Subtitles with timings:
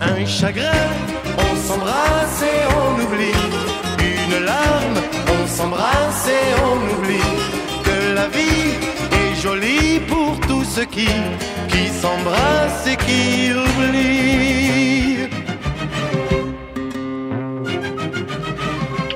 [0.00, 0.72] Un chagrin,
[1.36, 3.34] on s'embrasse et on oublie.
[4.00, 7.32] Une larme, on s'embrasse et on oublie.
[7.84, 8.72] Que la vie
[9.12, 11.08] est jolie pour tous ceux qui,
[11.68, 15.28] qui s'embrassent et qui oublient.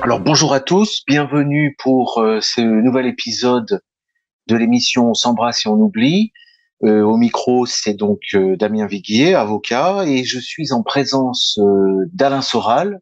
[0.03, 3.81] Alors bonjour à tous, bienvenue pour euh, ce nouvel épisode
[4.47, 6.31] de l'émission On s'embrasse et on oublie.
[6.83, 12.09] Euh, au micro, c'est donc euh, Damien Viguier, avocat, et je suis en présence euh,
[12.11, 12.99] d'Alain Soral,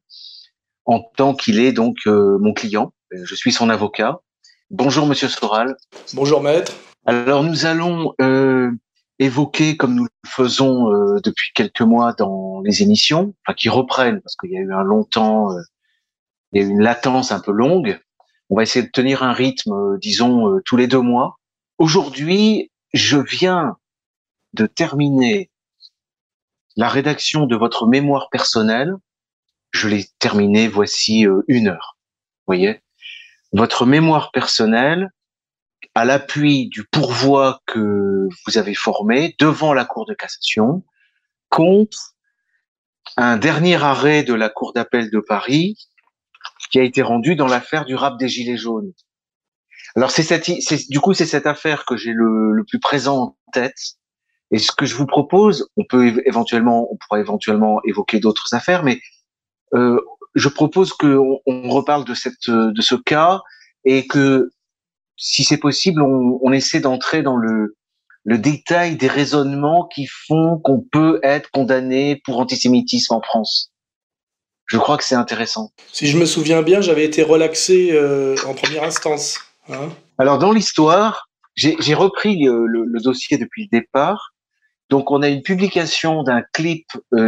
[0.86, 2.94] en tant qu'il est donc euh, mon client.
[3.14, 4.20] Euh, Je suis son avocat.
[4.70, 5.76] Bonjour Monsieur Soral.
[6.14, 6.73] Bonjour maître.
[7.05, 8.72] Alors nous allons euh,
[9.17, 14.22] évoquer, comme nous le faisons euh, depuis quelques mois dans les émissions, enfin qui reprennent,
[14.22, 15.62] parce qu'il y a eu un long temps, euh,
[16.53, 18.00] il y a eu une latence un peu longue.
[18.52, 21.38] On va essayer de tenir un rythme, euh, disons, euh, tous les deux mois.
[21.78, 23.78] Aujourd'hui, je viens
[24.52, 25.50] de terminer
[26.76, 28.94] la rédaction de votre mémoire personnelle.
[29.72, 31.98] Je l'ai terminée voici euh, une heure.
[32.45, 32.81] Voyez,
[33.53, 35.12] votre mémoire personnelle,
[35.95, 40.84] à l'appui du pourvoi que vous avez formé devant la Cour de cassation,
[41.47, 42.16] contre
[43.16, 45.78] un dernier arrêt de la Cour d'appel de Paris
[46.72, 48.94] qui a été rendu dans l'affaire du rap des Gilets jaunes.
[49.95, 50.50] Alors c'est cette,
[50.89, 53.80] du coup c'est cette affaire que j'ai le, plus présent en tête.
[54.52, 58.53] Et ce que je vous propose, on peut éve- éventuellement, on pourra éventuellement évoquer d'autres
[58.53, 59.00] affaires, mais
[59.73, 60.00] euh,
[60.36, 63.41] je propose qu'on on reparle de cette, de ce cas
[63.85, 64.50] et que,
[65.17, 67.78] si c'est possible, on, on essaie d'entrer dans le,
[68.23, 73.70] le détail des raisonnements qui font qu'on peut être condamné pour antisémitisme en France.
[74.72, 75.72] Je crois que c'est intéressant.
[75.91, 79.38] Si je me souviens bien, j'avais été relaxé euh, en première instance.
[79.67, 79.89] hein.
[80.17, 84.33] Alors dans l'histoire, j'ai repris le, le- le dossier depuis le départ.
[84.89, 87.28] Donc on a une publication d'un clip euh,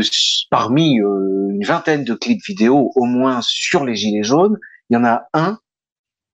[0.50, 4.58] parmi euh, une vingtaine de clips vidéo, au moins sur les gilets jaunes.
[4.90, 5.60] Il y en a un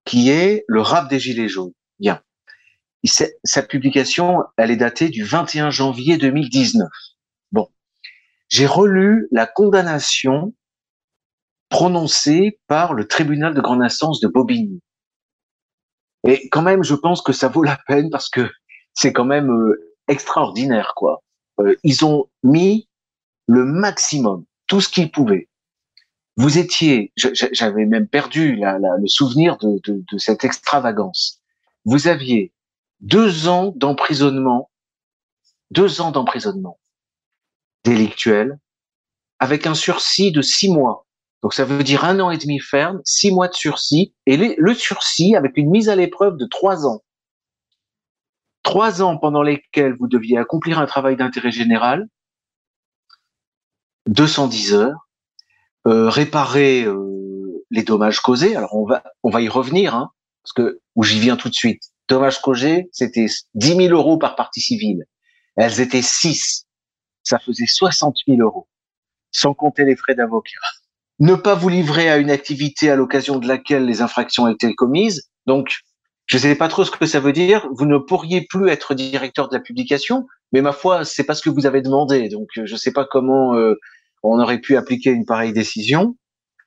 [0.06, 1.74] qui est le rap des gilets jaunes.
[2.00, 2.22] Bien.
[3.44, 6.88] Sa publication, elle est datée du 21 janvier 2019.
[7.52, 7.68] Bon,
[8.50, 10.54] j'ai relu la condamnation
[11.70, 14.82] prononcée par le tribunal de grande instance de Bobigny.
[16.28, 18.50] Et quand même, je pense que ça vaut la peine parce que
[18.94, 21.24] c'est quand même euh, extraordinaire, quoi.
[21.60, 22.90] Euh, ils ont mis
[23.48, 25.48] le maximum, tout ce qu'ils pouvaient.
[26.36, 31.42] Vous étiez, j'avais même perdu la- la- le souvenir de, de- de cette extravagance.
[31.86, 32.54] Vous aviez
[33.02, 34.70] deux ans d'emprisonnement,
[35.72, 36.80] deux ans d'emprisonnement
[37.84, 38.60] délictuel,
[39.40, 41.06] avec un sursis de six mois.
[41.42, 44.74] Donc ça veut dire un an et demi ferme, six mois de sursis, et le
[44.74, 47.02] sursis avec une mise à l'épreuve de trois ans.
[48.64, 52.08] Trois ans pendant lesquels vous deviez accomplir un travail d'intérêt général,
[54.08, 55.08] 210 heures,
[55.88, 58.56] euh, réparer euh, les dommages causés.
[58.56, 60.12] Alors on va on va y revenir, hein,
[60.44, 61.84] parce que où j'y viens tout de suite.
[62.10, 65.06] Dommages causés, c'était 10 000 euros par partie civile.
[65.56, 66.66] Elles étaient six.
[67.24, 68.68] Ça faisait 60 000 euros,
[69.32, 70.60] sans compter les frais d'avocat
[71.20, 75.30] ne pas vous livrer à une activité à l'occasion de laquelle les infractions étaient commises.
[75.46, 75.80] Donc,
[76.26, 77.68] je ne sais pas trop ce que ça veut dire.
[77.74, 81.42] Vous ne pourriez plus être directeur de la publication, mais ma foi, c'est pas ce
[81.42, 82.30] que vous avez demandé.
[82.30, 83.76] Donc, je ne sais pas comment euh,
[84.24, 86.16] on aurait pu appliquer une pareille décision.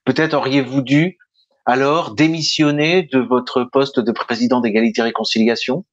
[0.05, 1.17] Peut-être auriez-vous dû
[1.65, 5.87] alors démissionner de votre poste de président d'égalité et réconciliation.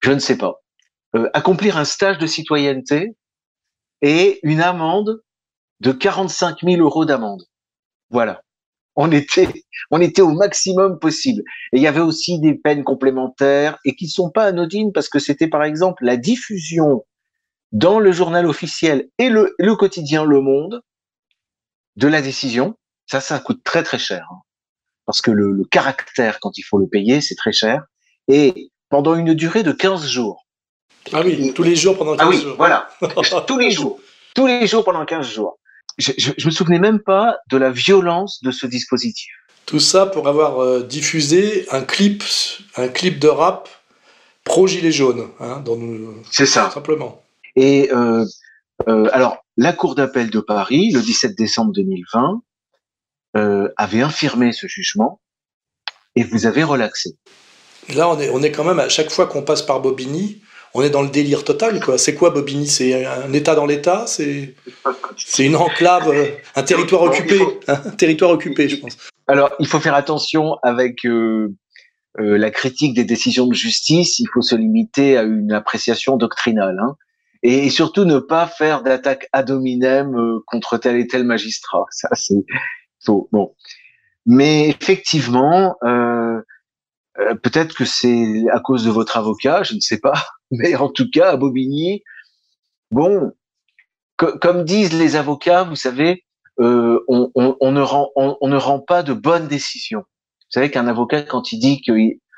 [0.00, 0.60] Je ne sais pas.
[1.16, 3.16] Euh, accomplir un stage de citoyenneté
[4.02, 5.22] et une amende
[5.80, 7.44] de 45 000 euros d'amende.
[8.14, 8.40] Voilà.
[8.96, 9.48] On était,
[9.90, 11.42] on était au maximum possible.
[11.72, 15.18] Et il y avait aussi des peines complémentaires et qui sont pas anodines parce que
[15.18, 17.04] c'était par exemple la diffusion
[17.72, 20.80] dans le journal officiel et le, le quotidien Le Monde
[21.96, 22.76] de la décision.
[23.06, 24.24] Ça, ça coûte très très cher.
[24.30, 24.38] hein.
[25.06, 27.82] Parce que le, le caractère, quand il faut le payer, c'est très cher.
[28.28, 30.46] Et pendant une durée de 15 jours.
[31.12, 32.56] Ah oui, tous les jours pendant 15 Ah oui, jours.
[32.56, 32.88] voilà.
[33.46, 34.00] tous les jours.
[34.36, 35.58] Tous les jours pendant 15 jours.
[35.98, 39.30] Je, je, je me souvenais même pas de la violence de ce dispositif.
[39.66, 42.22] Tout ça pour avoir euh, diffusé un clip,
[42.76, 43.68] un clip de rap
[44.44, 46.70] pro gilet jaune, hein, nous- C'est ça.
[46.70, 47.22] simplement.
[47.56, 48.24] Et euh,
[48.88, 52.42] euh, alors, la Cour d'appel de Paris, le 17 décembre 2020,
[53.36, 55.20] euh, avait infirmé ce jugement
[56.16, 57.10] et vous avez relaxé.
[57.94, 60.42] Là, on est, on est quand même à chaque fois qu'on passe par Bobigny,
[60.74, 61.98] on est dans le délire total, quoi.
[61.98, 62.66] C'est quoi Bobigny?
[62.66, 64.04] C'est un État dans l'État?
[64.06, 64.54] C'est
[65.16, 66.26] c'est une enclave, euh,
[66.56, 68.96] un territoire occupé, faut- un territoire occupé, je pense.
[69.28, 71.54] Alors, il faut faire attention avec euh,
[72.20, 76.78] euh, la critique des décisions de justice, il faut se limiter à une appréciation doctrinale,
[76.80, 76.96] hein,
[77.42, 81.84] et, surtout ne pas faire d'attaque ad hominem euh, contre tel et tel magistrat.
[81.90, 82.44] Ça, c'est
[83.04, 83.28] faux.
[83.32, 83.54] Bon,
[84.26, 86.40] mais effectivement, euh,
[87.42, 90.14] peut-être que c'est à cause de votre avocat, je ne sais pas,
[90.58, 92.02] mais en tout cas, à Bobigny,
[92.90, 93.32] bon,
[94.16, 96.24] comme disent les avocats, vous savez,
[96.60, 100.00] euh, on, on, on, ne rend, on, on, ne rend pas de bonnes décisions.
[100.00, 101.92] Vous savez qu'un avocat, quand il dit que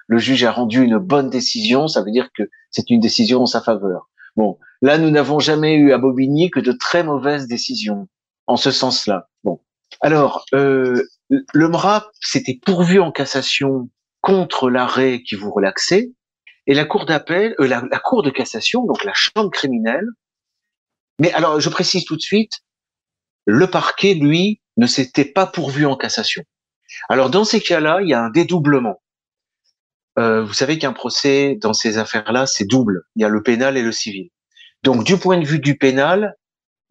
[0.06, 3.46] le juge a rendu une bonne décision, ça veut dire que c'est une décision en
[3.46, 4.08] sa faveur.
[4.36, 8.08] Bon, là, nous n'avons jamais eu à Bobigny que de très mauvaises décisions
[8.46, 9.28] en ce sens-là.
[9.44, 9.60] Bon,
[10.00, 13.90] alors, euh, le MRAP s'était pourvu en cassation
[14.20, 16.12] contre l'arrêt qui vous relaxait,
[16.66, 20.06] et la cour d'appel, euh, la, cour de cassation, donc la chambre criminelle.
[21.18, 22.52] Mais alors, je précise tout de suite,
[23.46, 26.42] le parquet, lui, ne s'était pas pourvu en cassation.
[27.08, 29.02] Alors, dans ces cas-là, il y a un dédoublement.
[30.18, 33.02] Euh, vous savez qu'un procès dans ces affaires-là, c'est double.
[33.14, 34.30] Il y a le pénal et le civil.
[34.82, 36.36] Donc, du point de vue du pénal,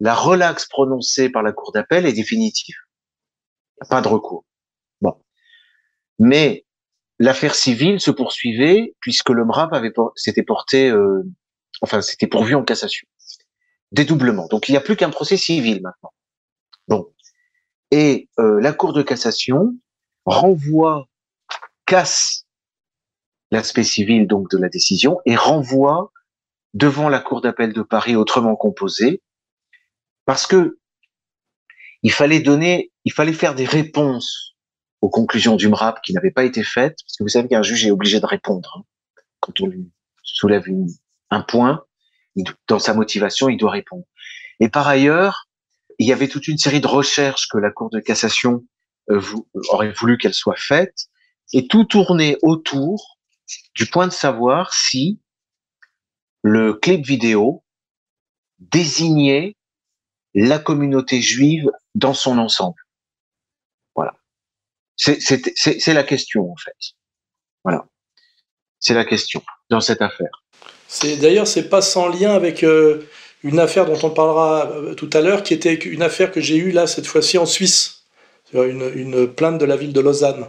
[0.00, 2.76] la relaxe prononcée par la cour d'appel est définitive.
[3.88, 4.44] Pas de recours.
[5.00, 5.14] Bon.
[6.18, 6.65] Mais
[7.18, 11.22] l'affaire civile se poursuivait puisque le MRAP avait s'était porté, euh,
[11.80, 13.06] enfin, c'était pourvu en cassation.
[13.92, 14.46] Dédoublement.
[14.48, 16.12] Donc, il n'y a plus qu'un procès civil maintenant.
[16.88, 17.12] Bon.
[17.90, 19.74] Et euh, la Cour de cassation
[20.24, 21.08] renvoie,
[21.86, 22.46] casse
[23.52, 26.12] l'aspect civil donc de la décision et renvoie
[26.74, 29.22] devant la Cour d'appel de Paris autrement composée,
[30.24, 30.78] parce que
[32.02, 34.55] il fallait donner, il fallait faire des réponses
[35.02, 37.86] aux conclusions du MRAP qui n'avaient pas été faites, parce que vous savez qu'un juge
[37.86, 38.82] est obligé de répondre hein.
[39.40, 39.90] quand on lui
[40.22, 40.64] soulève
[41.30, 41.84] un point
[42.68, 44.04] dans sa motivation, il doit répondre.
[44.60, 45.48] Et par ailleurs,
[45.98, 48.64] il y avait toute une série de recherches que la Cour de cassation
[49.10, 49.20] euh,
[49.70, 51.06] aurait voulu qu'elles soient faites,
[51.52, 53.18] et tout tournait autour
[53.74, 55.20] du point de savoir si
[56.42, 57.64] le clip vidéo
[58.58, 59.56] désignait
[60.34, 62.80] la communauté juive dans son ensemble.
[64.96, 66.94] C'est la question, en fait.
[67.64, 67.86] Voilà.
[68.80, 70.42] C'est la question dans cette affaire.
[71.20, 73.08] D'ailleurs, c'est pas sans lien avec euh,
[73.42, 76.56] une affaire dont on parlera euh, tout à l'heure, qui était une affaire que j'ai
[76.56, 78.04] eue là, cette fois-ci en Suisse.
[78.54, 80.46] Une, une, plainte de la ville de Lausanne,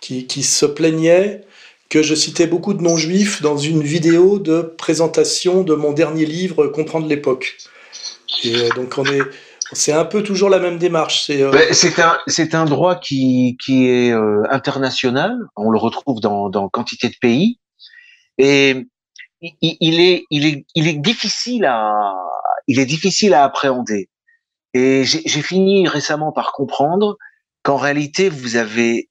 [0.00, 1.42] qui, qui se plaignait
[1.88, 6.68] que je citais beaucoup de non-juifs dans une vidéo de présentation de mon dernier livre,
[6.68, 7.56] Comprendre l'époque.
[8.44, 9.22] Et euh, donc on est,
[9.72, 11.24] c'est un peu toujours la même démarche.
[11.26, 11.52] C'est euh...
[11.98, 15.36] un, c'est un droit qui, qui est euh, international.
[15.56, 17.58] On le retrouve dans, dans quantité de pays.
[18.38, 18.86] Et
[19.40, 22.14] il, il, est, il, est, il est difficile à,
[22.66, 24.08] il est difficile à appréhender.
[24.74, 27.16] Et j'ai fini récemment par comprendre
[27.62, 29.08] qu'en réalité, vous avez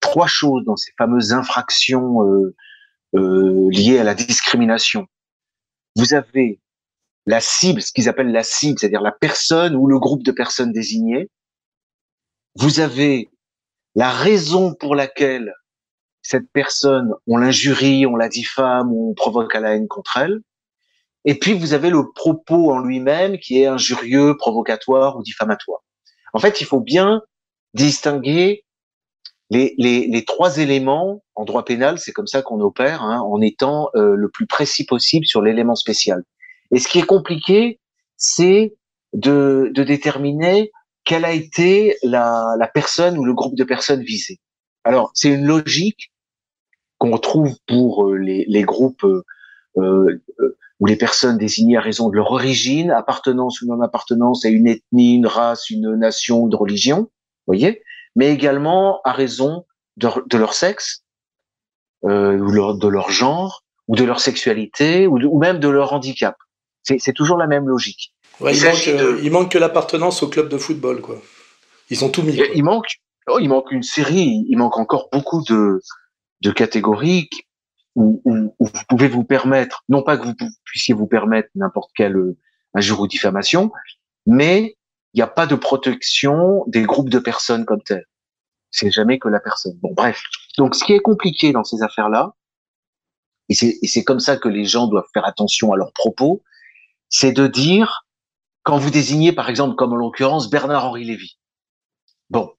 [0.00, 2.54] trois choses dans ces fameuses infractions euh,
[3.16, 5.06] euh, liées à la discrimination.
[5.96, 6.60] Vous avez
[7.28, 10.72] la cible, ce qu'ils appellent la cible, c'est-à-dire la personne ou le groupe de personnes
[10.72, 11.28] désignées.
[12.54, 13.28] Vous avez
[13.94, 15.52] la raison pour laquelle
[16.22, 20.40] cette personne, on l'injurie, on la diffame, on provoque à la haine contre elle.
[21.26, 25.80] Et puis vous avez le propos en lui-même qui est injurieux, provocatoire ou diffamatoire.
[26.32, 27.20] En fait, il faut bien
[27.74, 28.64] distinguer
[29.50, 34.14] les, trois éléments en droit pénal, c'est comme ça qu'on opère, hein, en étant euh,
[34.14, 36.22] le plus précis possible sur l'élément spécial.
[36.70, 37.80] Et ce qui est compliqué,
[38.16, 38.76] c'est
[39.12, 40.70] de, de, déterminer
[41.04, 44.38] quelle a été la, la, personne ou le groupe de personnes visées.
[44.84, 46.12] Alors, c'est une logique
[46.98, 49.24] qu'on retrouve pour euh, les, les groupes euh,
[49.78, 50.22] euh,
[50.80, 55.14] ou les personnes désignées à raison de leur origine, appartenance ou non-appartenance à une ethnie,
[55.14, 57.08] une race, une nation, de religion.
[57.46, 57.82] Voyez
[58.18, 59.64] mais également à raison
[59.96, 61.04] de, leur sexe,
[62.04, 66.36] euh, ou de leur genre, ou de leur sexualité, ou, même de leur handicap.
[66.98, 68.14] C'est toujours la même logique.
[68.40, 71.20] il, manque, que l'appartenance au club de football, quoi.
[71.90, 72.40] Ils ont tout mis.
[72.54, 72.86] Il manque,
[73.28, 75.80] oh, il manque une série, il manque encore beaucoup de,
[76.42, 77.28] de catégories
[77.94, 82.16] où, où, vous pouvez vous permettre, non pas que vous puissiez vous permettre n'importe quel
[82.16, 82.36] euh,
[82.74, 83.72] injure ou diffamation,
[84.26, 84.76] mais
[85.14, 88.04] il n'y a pas de protection des groupes de personnes comme tel.
[88.70, 89.76] C'est jamais que la personne.
[89.80, 90.22] Bon, bref.
[90.58, 92.34] Donc, ce qui est compliqué dans ces affaires-là,
[93.48, 96.42] et c'est comme ça que les gens doivent faire attention à leurs propos,
[97.08, 98.06] c'est de dire,
[98.62, 101.38] quand vous désignez, par exemple, comme en l'occurrence, Bernard-Henri Lévy.
[102.30, 102.52] Bon,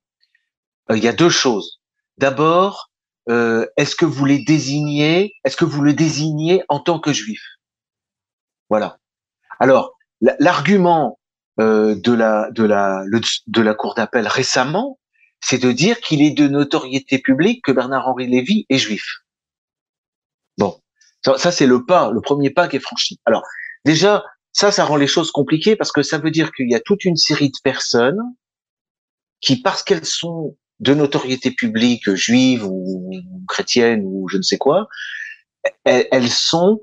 [0.90, 1.80] euh, il y a deux choses.
[2.18, 2.90] D'abord,
[3.30, 7.42] euh, est-ce que vous les désignez, est-ce que vous le désignez en tant que juif?
[8.70, 8.98] Voilà.
[9.60, 11.20] Alors, l'argument
[11.60, 13.04] euh, de la de la
[13.48, 15.00] de la cour d'appel récemment,
[15.42, 19.06] c'est de dire qu'il est de notoriété publique que Bernard-Henri Lévy est juif.
[21.24, 23.20] Ça, c'est le pas, le premier pas qui est franchi.
[23.26, 23.44] Alors,
[23.86, 26.80] déjà, ça, ça rend les choses compliquées parce que ça veut dire qu'il y a
[26.80, 28.20] toute une série de personnes
[29.42, 33.12] qui, parce qu'elles sont de notoriété publique, juive ou
[33.48, 34.88] chrétienne ou je ne sais quoi,
[35.84, 36.80] elles, sont,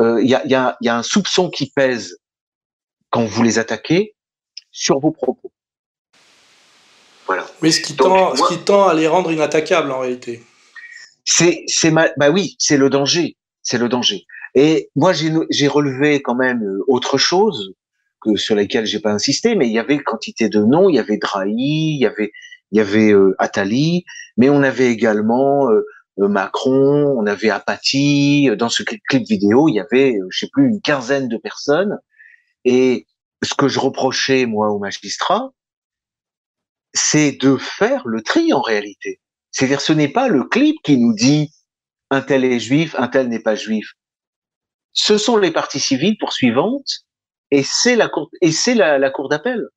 [0.00, 2.18] euh, il y, a, y, a, y a un soupçon qui pèse
[3.10, 4.14] quand vous les attaquez
[4.70, 5.52] sur vos propos.
[7.26, 7.46] Voilà.
[7.62, 10.42] Mais ce qui, tend, ce qui tend à les rendre inattaquables en réalité.
[11.24, 14.26] C'est, c'est bah oui, c'est le danger, c'est le danger.
[14.54, 17.74] Et moi, j'ai relevé quand même euh, autre chose
[18.20, 20.98] que sur lesquelles j'ai pas insisté, mais il y avait quantité de noms, il y
[20.98, 22.30] avait Drahi, il y avait
[22.74, 24.04] il y avait euh, Attali,
[24.36, 25.86] mais on avait également euh,
[26.18, 28.50] euh, Macron, on avait Apathy.
[28.58, 31.96] Dans ce clip vidéo, il y avait, je sais plus, une quinzaine de personnes.
[32.64, 33.06] Et
[33.44, 35.52] ce que je reprochais moi aux magistrats,
[36.94, 39.20] c'est de faire le tri en réalité.
[39.52, 41.52] C'est-à-dire, ce n'est pas le clip qui nous dit
[42.10, 43.92] un tel est juif, un tel n'est pas juif.
[44.94, 47.04] Ce sont les parties civiles poursuivantes
[47.50, 49.68] et c'est la cour et c'est la, la cour d'appel.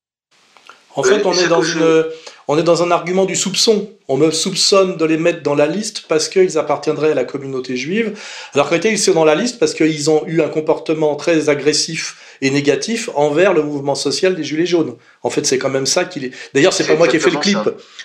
[0.95, 2.05] En fait, on est dans une,
[2.47, 3.91] on est dans un argument du soupçon.
[4.07, 7.77] On me soupçonne de les mettre dans la liste parce qu'ils appartiendraient à la communauté
[7.77, 8.17] juive.
[8.55, 11.49] Alors qu'en réalité, ils sont dans la liste parce qu'ils ont eu un comportement très
[11.49, 14.95] agressif et négatif envers le mouvement social des Gilets jaunes.
[15.21, 16.31] En fait, c'est quand même ça qu'il est.
[16.55, 17.59] D'ailleurs, c'est pas moi qui ai fait le clip,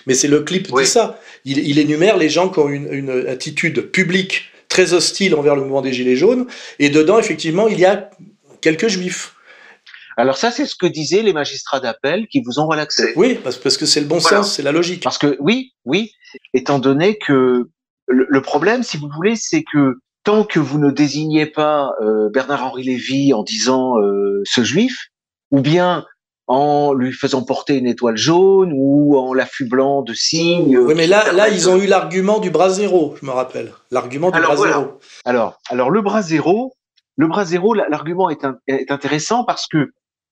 [0.05, 1.19] mais c'est le clip dit ça.
[1.45, 5.61] Il, il, énumère les gens qui ont une, une attitude publique très hostile envers le
[5.61, 6.47] mouvement des Gilets jaunes.
[6.79, 8.09] Et dedans, effectivement, il y a
[8.59, 9.35] quelques juifs.
[10.17, 13.13] Alors ça, c'est ce que disaient les magistrats d'appel qui vous ont relaxé.
[13.15, 15.03] Oui, parce, que c'est le bon sens, c'est la logique.
[15.03, 16.11] Parce que oui, oui,
[16.55, 17.69] étant donné que
[18.07, 22.83] le, problème, si vous voulez, c'est que tant que vous ne désignez pas euh, Bernard-Henri
[22.83, 25.09] Lévy en disant euh, ce juif,
[25.51, 26.03] ou bien
[26.47, 30.77] en lui faisant porter une étoile jaune ou en l'affublant de signes.
[30.77, 33.71] Oui, mais là, là, ils ont eu l'argument du bras zéro, je me rappelle.
[33.91, 34.99] L'argument du bras zéro.
[35.25, 36.75] Alors, alors le bras zéro,
[37.15, 39.91] le bras zéro, l'argument est, est, intéressant parce que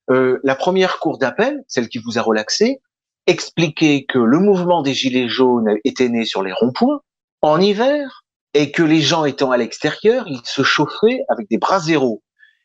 [0.09, 2.81] euh, la première cour d'appel, celle qui vous a relaxé,
[3.27, 7.01] expliquait que le mouvement des Gilets jaunes était né sur les ronds-points
[7.41, 11.79] en hiver et que les gens étant à l'extérieur, ils se chauffaient avec des bras
[11.79, 12.21] zéro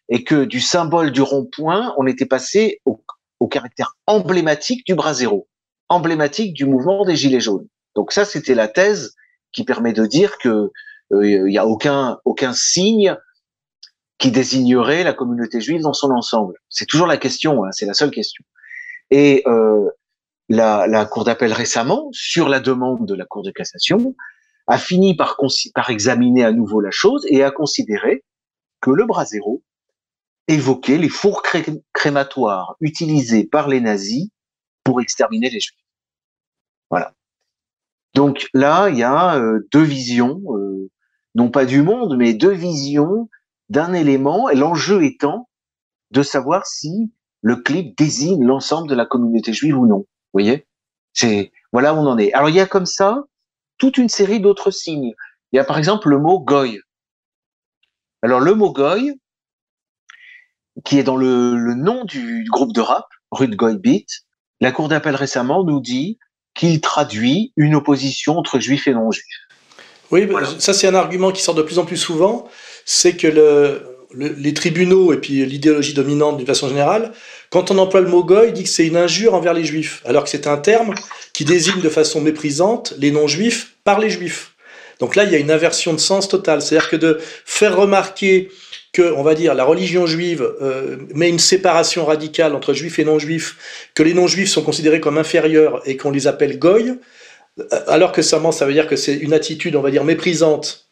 [0.09, 3.03] et que du symbole du rond-point, on était passé au,
[3.47, 5.49] caractère emblématique du bras zéro,
[5.89, 7.69] emblématique du mouvement des Gilets jaunes.
[7.95, 9.15] Donc ça, c'était la thèse
[9.53, 10.71] qui permet de dire que
[11.13, 13.17] euh, il n'y a aucun aucun signe
[14.19, 17.95] qui désignerait la communauté juive dans son ensemble C'est toujours la question, hein, c'est la
[17.95, 18.45] seule question.
[19.11, 19.89] Et euh,
[20.49, 24.15] la, la, Cour d'appel récemment, sur la demande de la Cour de cassation,
[24.67, 25.37] a fini par,
[25.75, 28.25] par examiner à nouveau la chose et a considéré
[28.81, 29.63] que le bras zéro
[30.49, 31.43] évoquait les fours
[31.93, 34.29] crématoires utilisés par les nazis
[34.85, 35.79] pour exterminer les juifs.
[36.91, 37.15] Voilà.
[38.15, 40.91] Donc là, il y a euh, deux visions, euh,
[41.35, 43.29] non pas du monde, mais deux visions
[43.69, 45.49] d'un élément, et l'enjeu étant
[46.13, 47.13] de savoir si
[47.43, 49.99] le clip désigne l'ensemble de la communauté juive ou non.
[49.99, 50.67] Vous voyez?
[51.13, 52.33] C'est voilà où on en est.
[52.33, 53.25] Alors il y a comme ça
[53.79, 55.15] toute une série d'autres signes.
[55.53, 56.81] Il y a par exemple le mot goy.
[58.23, 59.13] Alors le mot goy,
[60.85, 64.09] qui est dans le, nom du groupe de rap, Rude Goy Beat,
[64.61, 66.19] la Cour d'appel récemment nous dit
[66.55, 69.25] qu'il traduit une opposition entre juifs et non-juifs.
[70.11, 70.29] Oui,
[70.59, 72.49] ça c'est un argument qui sort de plus en plus souvent
[72.87, 73.83] c'est que le,
[74.15, 77.13] les tribunaux et puis l'idéologie dominante d'une façon générale,
[77.51, 80.25] quand on emploie le mot goy, dit que c'est une injure envers les juifs, alors
[80.25, 80.95] que c'est un terme
[81.33, 84.53] qui désigne de façon méprisante les non-juifs par les juifs.
[85.01, 86.63] Donc là, il y a une inversion de sens totale.
[86.63, 88.49] C'est-à-dire que de faire remarquer
[89.03, 93.89] on va dire, la religion juive euh, met une séparation radicale entre juifs et non-juifs,
[93.95, 96.95] que les non-juifs sont considérés comme inférieurs et qu'on les appelle goy,
[97.59, 100.89] euh, alors que ça veut dire que c'est une attitude, on va dire, méprisante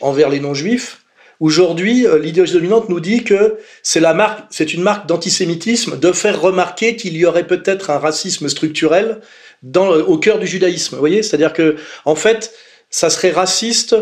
[0.00, 1.00] envers les non-juifs,
[1.40, 6.10] Aujourd'hui, euh, l'idéologie dominante nous dit que c'est la marque, c'est une marque d'antisémitisme de
[6.10, 9.20] faire remarquer qu'il y aurait peut-être un racisme structurel
[9.74, 10.96] au cœur du judaïsme.
[10.96, 12.52] Vous voyez, c'est-à-dire que en fait,
[12.90, 13.96] ça serait raciste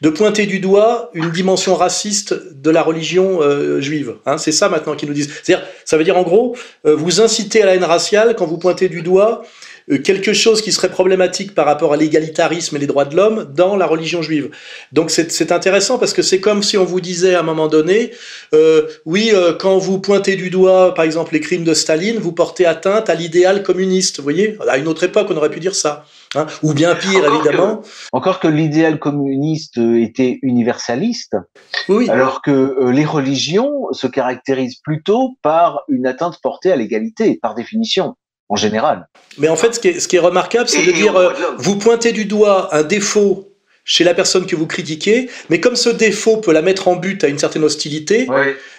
[0.00, 4.14] de pointer du doigt une dimension raciste de la religion euh, juive.
[4.26, 5.30] Hein, c'est ça maintenant qu'ils nous disent.
[5.42, 8.88] C'est-à-dire, ça veut dire en gros, vous incitez à la haine raciale quand vous pointez
[8.88, 9.42] du doigt
[9.90, 13.50] euh, quelque chose qui serait problématique par rapport à l'égalitarisme et les droits de l'homme
[13.54, 14.50] dans la religion juive.
[14.92, 18.12] Donc c'est intéressant parce que c'est comme si on vous disait à un moment donné,
[18.54, 22.32] euh, oui, euh, quand vous pointez du doigt, par exemple, les crimes de Staline, vous
[22.32, 24.18] portez atteinte à l'idéal communiste.
[24.18, 26.04] Vous voyez, à une autre époque, on aurait pu dire ça.
[26.34, 27.82] Hein Ou bien pire, évidemment.
[28.12, 31.36] encore que l'idéal communiste était universaliste,
[31.88, 32.08] oui.
[32.10, 38.14] alors que les religions se caractérisent plutôt par une atteinte portée à l'égalité, par définition
[38.48, 39.08] en général.
[39.38, 41.76] Mais en fait, ce qui est, ce qui est remarquable, c'est de dire, euh, vous
[41.76, 43.47] pointez du doigt un défaut
[43.88, 47.24] chez la personne que vous critiquez, mais comme ce défaut peut la mettre en but
[47.24, 48.28] à une certaine hostilité,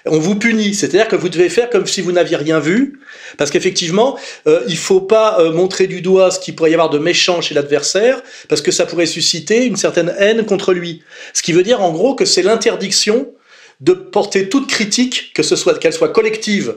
[0.06, 0.76] on vous punit.
[0.76, 3.00] C'est-à-dire que vous devez faire comme si vous n'aviez rien vu,
[3.36, 6.92] parce qu'effectivement, euh, il faut pas euh, montrer du doigt ce qu'il pourrait y avoir
[6.92, 11.02] de méchant chez l'adversaire, parce que ça pourrait susciter une certaine haine contre lui.
[11.34, 13.34] Ce qui veut dire en gros que c'est l'interdiction
[13.80, 16.76] de porter toute critique, que ce soit qu'elle soit collective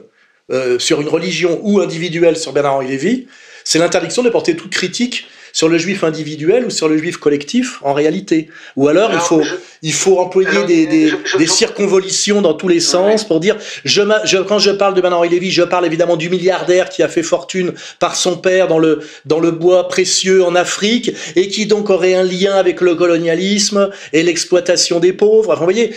[0.50, 3.26] euh, sur une religion ou individuelle sur Bernard-Henri Lévy,
[3.62, 7.78] c'est l'interdiction de porter toute critique sur le juif individuel ou sur le juif collectif
[7.82, 9.42] en réalité Ou alors, il faut
[9.82, 14.38] il faut employer des, des, des, circonvolutions dans tous les sens pour dire je, je
[14.38, 17.73] quand je parle de Bernard-Henri Lévy, je parle évidemment du milliardaire qui a fait fortune
[17.99, 22.14] par son père dans le dans le bois précieux en Afrique et qui donc aurait
[22.14, 25.50] un lien avec le colonialisme et l'exploitation des pauvres.
[25.50, 25.94] Enfin, vous voyez,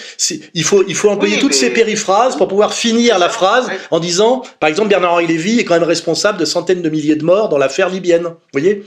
[0.56, 4.44] il faut il faut employer toutes ces périphrases pour pouvoir finir la phrase en disant
[4.60, 7.60] par exemple Bernard-Henri Lévy est quand même responsable de centaines de milliers de morts dans
[7.60, 8.24] l'affaire libyenne.
[8.24, 8.84] Vous voyez?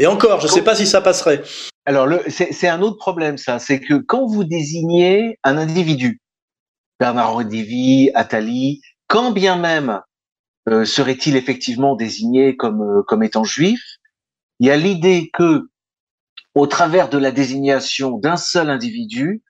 [0.00, 1.42] Et encore, je ne sais pas si ça passerait.
[1.84, 3.58] Alors, c'est un autre problème, ça.
[3.58, 6.22] C'est que quand vous désignez un individu,
[6.98, 10.00] Bernard-Henri Lévy, Attali, quand bien même
[10.70, 13.82] euh, serait-il effectivement désigné comme, euh, comme étant juif,
[14.58, 15.68] il y a l'idée que,
[16.54, 19.42] au travers de la désignation d'un seul individu,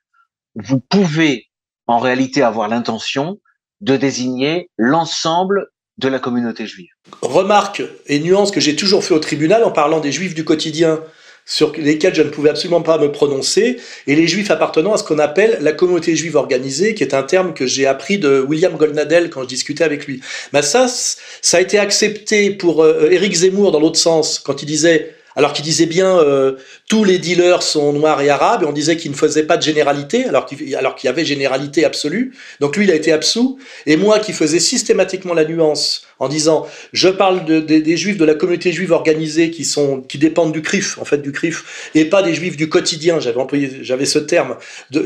[0.55, 1.47] vous pouvez
[1.87, 3.39] en réalité avoir l'intention
[3.79, 6.89] de désigner l'ensemble de la communauté juive.
[7.21, 11.01] Remarque et nuance que j'ai toujours fait au tribunal en parlant des juifs du quotidien
[11.45, 15.03] sur lesquels je ne pouvais absolument pas me prononcer, et les juifs appartenant à ce
[15.03, 18.75] qu'on appelle la communauté juive organisée, qui est un terme que j'ai appris de William
[18.77, 20.21] Goldnadel quand je discutais avec lui.
[20.53, 24.65] Mais ça, ça a été accepté pour euh, Éric Zemmour dans l'autre sens, quand il
[24.65, 26.57] disait alors qu'il disait bien euh,
[26.89, 29.61] tous les dealers sont noirs et arabes, et on disait qu'il ne faisait pas de
[29.61, 32.33] généralité, alors qu'il alors qu'il y avait généralité absolue.
[32.59, 33.59] Donc lui, il a été absous.
[33.85, 38.25] Et moi, qui faisais systématiquement la nuance en disant je parle de, des juifs de
[38.25, 42.05] la communauté juive organisée qui sont qui dépendent du CRIF en fait du CRIF et
[42.05, 43.19] pas des juifs du quotidien.
[43.19, 44.55] J'avais employé j'avais ce terme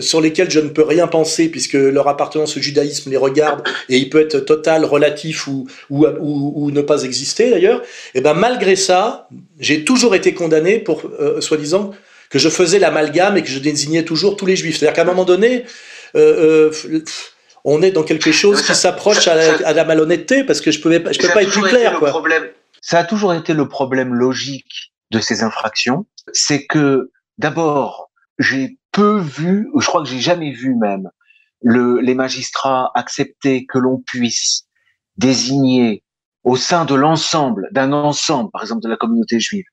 [0.01, 3.97] sur lesquels je ne peux rien penser puisque leur appartenance au judaïsme les regarde et
[3.97, 7.81] il peut être total relatif ou ou, ou, ne pas exister d'ailleurs.
[8.13, 11.91] Et ben malgré ça j'ai toujours été condamné pour euh, soi-disant
[12.29, 14.77] que je faisais l'amalgame et que je désignais toujours tous les juifs.
[14.77, 15.63] C'est-à-dire qu'à un moment donné
[16.17, 17.03] euh, euh,
[17.65, 21.19] on est dans quelque chose qui s'approche à, la malhonnêteté parce que je pouvais je
[21.19, 22.09] peux pas être plus clair quoi.
[22.09, 22.47] Problème,
[22.81, 29.19] ça a toujours été le problème logique de ces infractions, c'est que d'abord j'ai peu
[29.19, 31.09] vu, je crois que j'ai jamais vu même
[31.61, 34.65] le, les magistrats accepter que l'on puisse
[35.17, 36.03] désigner
[36.43, 39.65] au sein de l'ensemble, d'un ensemble, par exemple de la communauté juive,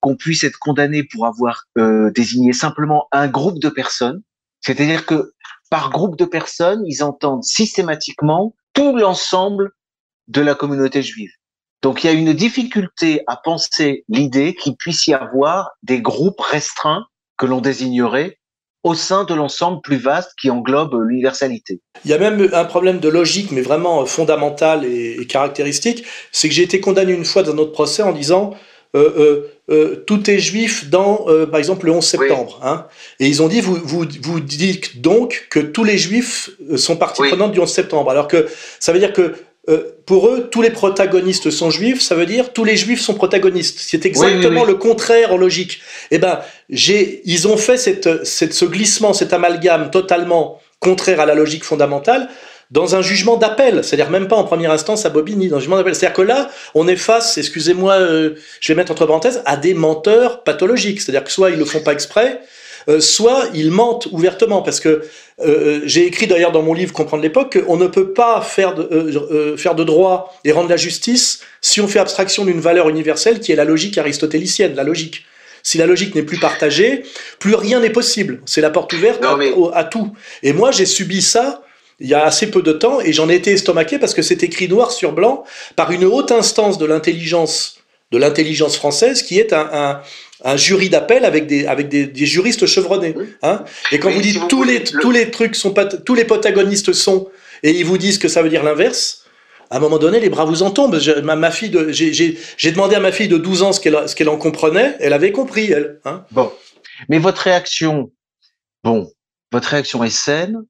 [0.00, 4.22] qu'on puisse être condamné pour avoir euh, désigné simplement un groupe de personnes.
[4.60, 5.32] C'est-à-dire que
[5.70, 9.70] par groupe de personnes, ils entendent systématiquement tout l'ensemble
[10.28, 11.30] de la communauté juive.
[11.82, 16.40] Donc il y a une difficulté à penser l'idée qu'il puisse y avoir des groupes
[16.40, 18.38] restreints que l'on désignerait
[18.82, 21.80] au sein de l'ensemble plus vaste qui englobe l'universalité.
[22.04, 26.54] Il y a même un problème de logique, mais vraiment fondamental et, caractéristique, c'est que
[26.54, 28.54] j'ai été condamné une fois dans notre procès en disant
[28.96, 32.60] euh, euh, euh, tout est juif dans, par exemple, le 11 septembre.
[32.62, 32.86] Hein,
[33.20, 37.22] et ils ont dit, vous, vous, vous dites donc que tous les juifs sont partie
[37.22, 38.10] prenante du 11 septembre.
[38.10, 38.46] Alors que
[38.80, 39.34] ça veut dire que
[40.06, 43.80] pour eux, tous les protagonistes sont juifs, ça veut dire tous les juifs sont protagonistes.
[43.80, 45.80] C'est exactement le contraire en logique.
[46.12, 51.34] Eh ben, ils ont fait cette, cette, ce glissement, cet amalgame totalement contraire à la
[51.34, 52.28] logique fondamentale
[52.70, 55.76] dans un jugement d'appel, c'est-à-dire même pas en première instance à Bobigny, dans un jugement
[55.76, 55.94] d'appel.
[55.94, 59.74] C'est-à-dire que là, on est face, excusez-moi, euh, je vais mettre entre parenthèses, à des
[59.74, 61.00] menteurs pathologiques.
[61.00, 62.40] C'est-à-dire que soit ils le font pas exprès,
[62.88, 65.02] euh, soit ils mentent ouvertement, parce que
[65.44, 69.54] euh, j'ai écrit d'ailleurs dans mon livre Comprendre l'époque qu'on ne peut pas faire de,
[69.56, 73.52] faire de droit et rendre la justice si on fait abstraction d'une valeur universelle qui
[73.52, 75.24] est la logique aristotélicienne, la logique.
[75.62, 77.02] Si la logique n'est plus partagée,
[77.40, 78.40] plus rien n'est possible.
[78.46, 79.24] C'est la porte ouverte
[79.74, 80.14] à, tout.
[80.44, 81.65] Et moi, j'ai subi ça
[81.98, 84.42] il y a assez peu de temps et j'en ai été estomaqué parce que c'est
[84.42, 85.44] écrit noir sur blanc
[85.76, 87.78] par une haute instance de l'intelligence
[88.12, 90.00] de l'intelligence française qui est un,
[90.44, 94.46] un, jury d'appel avec des avec des, des juristes chevronnés hein et quand vous dites
[94.48, 97.28] tous les tous les trucs sont pas tous les protagonistes sont
[97.62, 99.22] et ils vous disent que ça veut dire l'inverse
[99.68, 101.00] à un moment donné, les bras vous en tombent.
[101.24, 104.28] Ma, ma fille, j'ai demandé à ma fille de 12 ans ce qu'elle, ce qu'elle
[104.28, 104.96] en comprenait.
[105.00, 105.98] Elle avait compris, elle.
[106.04, 106.52] Hein bon,
[107.08, 108.12] mais votre réaction,
[108.84, 109.10] bon,
[109.52, 110.62] votre réaction est saine.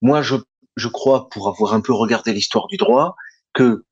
[0.00, 0.36] Moi, je
[0.80, 3.14] je crois, pour avoir un peu regardé l'histoire du droit,
[3.52, 3.84] que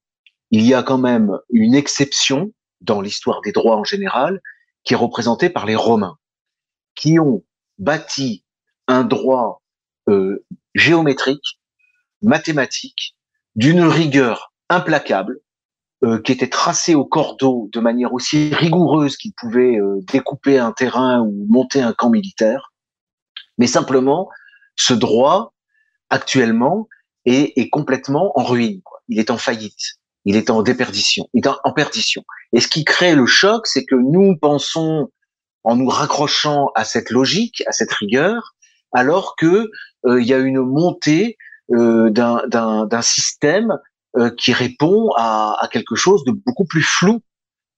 [0.50, 4.40] il y a quand même une exception dans l'histoire des droits en général,
[4.82, 6.16] qui est représentée par les Romains,
[6.94, 7.44] qui ont
[7.78, 8.44] bâti
[8.86, 9.62] un droit
[10.08, 11.60] euh, géométrique,
[12.22, 13.16] mathématique,
[13.54, 15.40] d'une rigueur implacable,
[16.04, 20.72] euh, qui était tracé au cordeau de manière aussi rigoureuse qu'il pouvait euh, découper un
[20.72, 22.72] terrain ou monter un camp militaire,
[23.58, 24.28] Mais simplement,
[24.76, 25.52] ce droit,
[26.10, 26.88] actuellement,
[27.24, 28.80] est, est complètement en ruine.
[28.82, 29.02] Quoi.
[29.08, 29.98] Il est en faillite.
[30.24, 31.28] Il est en déperdition.
[31.34, 32.24] Il est en perdition.
[32.52, 35.10] Et ce qui crée le choc, c'est que nous pensons,
[35.64, 38.54] en nous raccrochant à cette logique, à cette rigueur,
[38.92, 39.70] alors que
[40.06, 41.36] euh, il y a une montée
[41.72, 43.78] euh, d'un système
[44.16, 47.20] euh, qui répond à, à, quelque chose de beaucoup plus flou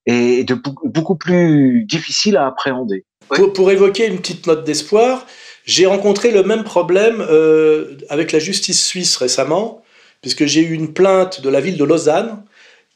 [0.06, 3.04] et de beaucoup plus difficile à appréhender.
[3.34, 5.26] Pour, pour, évoquer une petite note d'espoir,
[5.64, 9.82] j'ai rencontré le même problème euh, avec la justice suisse récemment,
[10.20, 12.42] puisque j'ai eu une plainte de la ville de Lausanne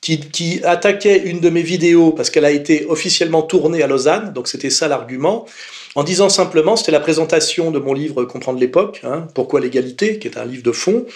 [0.05, 4.49] qui, attaquait une de mes vidéos parce qu'elle a été officiellement tournée à Lausanne, donc
[4.49, 5.47] c'était ça l'argument,
[5.95, 10.29] en disant simplement, c'était la présentation de mon livre Comprendre l'époque, hein, Pourquoi l'égalité, qui
[10.29, 11.07] est un livre de fond,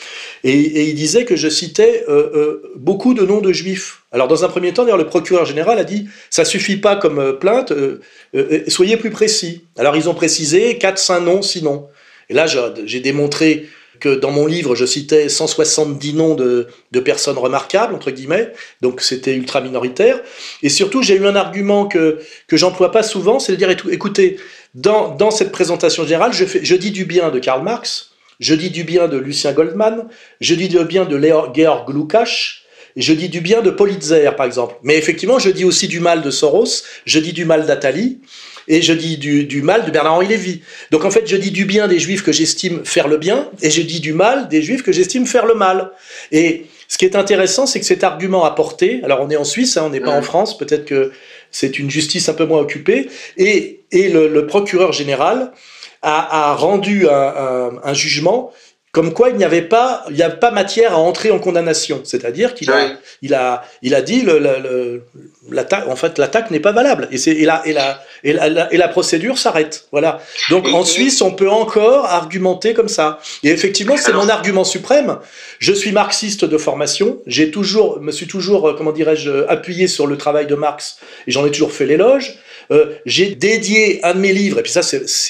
[0.44, 4.02] et, il disait que je citais euh, euh, beaucoup de noms de juifs.
[4.12, 7.18] Alors dans un premier temps, d'ailleurs, le procureur général a dit, ça suffit pas comme
[7.18, 7.72] euh, plainte,
[8.68, 9.64] soyez plus précis.
[9.76, 11.88] Alors ils ont précisé 4-5 noms, sinon.
[12.30, 12.46] Et là,
[12.84, 13.66] j'ai démontré
[14.00, 19.00] que dans mon livre, je citais 170 noms de, de personnes remarquables, entre guillemets, donc
[19.00, 20.20] c'était ultra minoritaire.
[20.62, 24.38] Et surtout, j'ai eu un argument que, que j'emploie pas souvent, c'est de dire, écoutez,
[24.74, 28.54] dans, dans cette présentation générale, je, fais, je dis du bien de Karl Marx, je
[28.54, 30.08] dis du bien de Lucien Goldman,
[30.40, 31.20] je dis du bien de
[31.54, 32.62] Georg Lukács,
[32.96, 34.76] je dis du bien de Politzer, par exemple.
[34.82, 38.20] Mais effectivement, je dis aussi du mal de Soros, je dis du mal d'Atali,
[38.68, 40.62] et je dis du, du mal de Bernard-Henri Lévy.
[40.90, 43.70] Donc en fait, je dis du bien des juifs que j'estime faire le bien, et
[43.70, 45.90] je dis du mal des juifs que j'estime faire le mal.
[46.30, 49.76] Et ce qui est intéressant, c'est que cet argument apporté, alors on est en Suisse,
[49.76, 51.12] hein, on n'est pas en France, peut-être que
[51.50, 55.52] c'est une justice un peu moins occupée, et, et le, le procureur général
[56.02, 58.52] a, a rendu un, un, un jugement
[58.98, 62.00] comme quoi il n'y avait pas, il n'y a pas matière à entrer en condamnation.
[62.02, 65.04] C'est-à-dire qu'il a, il a, il a dit le,
[65.86, 67.06] en fait, l'attaque n'est pas valable.
[67.12, 69.86] Et la, et la, et la, et la procédure s'arrête.
[69.92, 70.20] Voilà.
[70.50, 73.20] Donc en Suisse, on peut encore argumenter comme ça.
[73.44, 75.18] Et effectivement, c'est mon argument suprême.
[75.60, 77.18] Je suis marxiste de formation.
[77.24, 80.96] J'ai toujours, me suis toujours, comment dirais-je, appuyé sur le travail de Marx
[81.28, 82.34] et j'en ai toujours fait l'éloge.
[82.70, 84.80] Euh, j'ai dédié un de mes livres, et puis ça,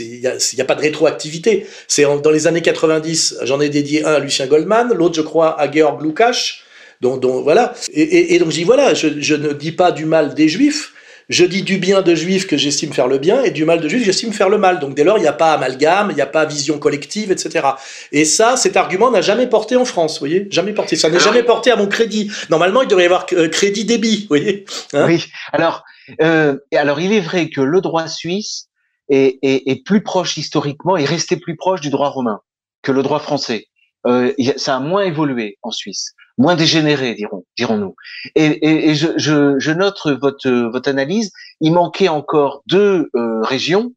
[0.01, 1.67] il n'y a, a, pas de rétroactivité.
[1.87, 5.59] C'est dans les années 90, j'en ai dédié un à Lucien Goldman, l'autre, je crois,
[5.61, 6.63] à Georg Lukács.
[7.01, 7.75] Donc, donc voilà.
[7.93, 10.49] Et, et, et donc je dis voilà, je, je, ne dis pas du mal des
[10.49, 10.93] juifs,
[11.29, 13.89] je dis du bien de juifs que j'estime faire le bien et du mal de
[13.89, 14.81] juifs que j'estime faire le mal.
[14.81, 17.67] Donc dès lors, il n'y a pas amalgame, il n'y a pas vision collective, etc.
[18.11, 20.97] Et ça, cet argument n'a jamais porté en France, vous voyez Jamais porté.
[20.97, 22.31] Ça n'est jamais porté à mon crédit.
[22.51, 25.27] Normalement, il devrait y avoir crédit débit, vous voyez hein Oui.
[25.53, 25.85] Alors,
[26.23, 28.69] euh, alors, il est vrai que le droit suisse
[29.09, 32.41] est, est, est, plus proche historiquement, est resté plus proche du droit romain
[32.83, 33.67] que le droit français.
[34.07, 37.95] Euh, ça a moins évolué en Suisse, moins dégénéré, dirons, dirons-nous.
[38.37, 41.33] Et, et, et je, je, je, note votre, votre analyse.
[41.61, 43.93] Il manquait encore deux euh, régions.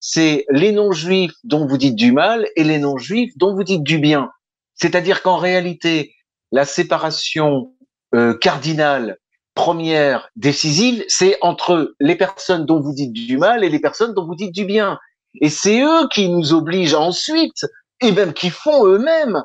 [0.00, 3.98] C'est les non-juifs dont vous dites du mal et les non-juifs dont vous dites du
[3.98, 4.30] bien.
[4.74, 6.14] C'est-à-dire qu'en réalité,
[6.52, 7.72] la séparation
[8.14, 9.18] euh, cardinale
[9.54, 14.26] première décisive, c'est entre les personnes dont vous dites du mal et les personnes dont
[14.26, 14.98] vous dites du bien.
[15.40, 17.64] Et c'est eux qui nous obligent ensuite,
[18.00, 19.42] et même qui font eux-mêmes,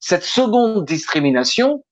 [0.00, 1.84] cette seconde discrimination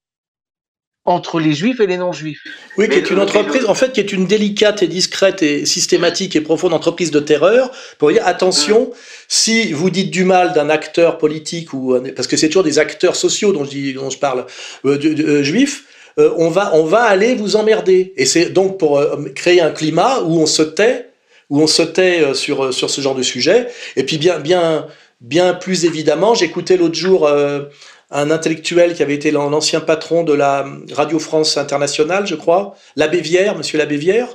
[1.05, 2.41] entre les juifs et les non-juifs.
[2.77, 6.35] Oui, qui est une entreprise, en fait, qui est une délicate et discrète et systématique
[6.35, 8.91] et profonde entreprise de terreur pour dire attention,
[9.27, 13.15] si vous dites du mal d'un acteur politique ou parce que c'est toujours des acteurs
[13.15, 14.45] sociaux dont je, dis, dont je parle
[14.85, 15.85] euh, de, de, euh, juifs,
[16.19, 18.13] euh, on, va, on va aller vous emmerder.
[18.17, 21.07] Et c'est donc pour euh, créer un climat où on se tait,
[21.49, 23.67] où on se tait euh, sur, sur ce genre de sujet.
[23.95, 24.87] Et puis bien, bien,
[25.21, 27.29] bien plus évidemment, j'écoutais l'autre jour
[28.11, 33.21] un intellectuel qui avait été l'ancien patron de la Radio France Internationale, je crois, l'abbé
[33.21, 34.27] Vière, monsieur l'abbé Vière,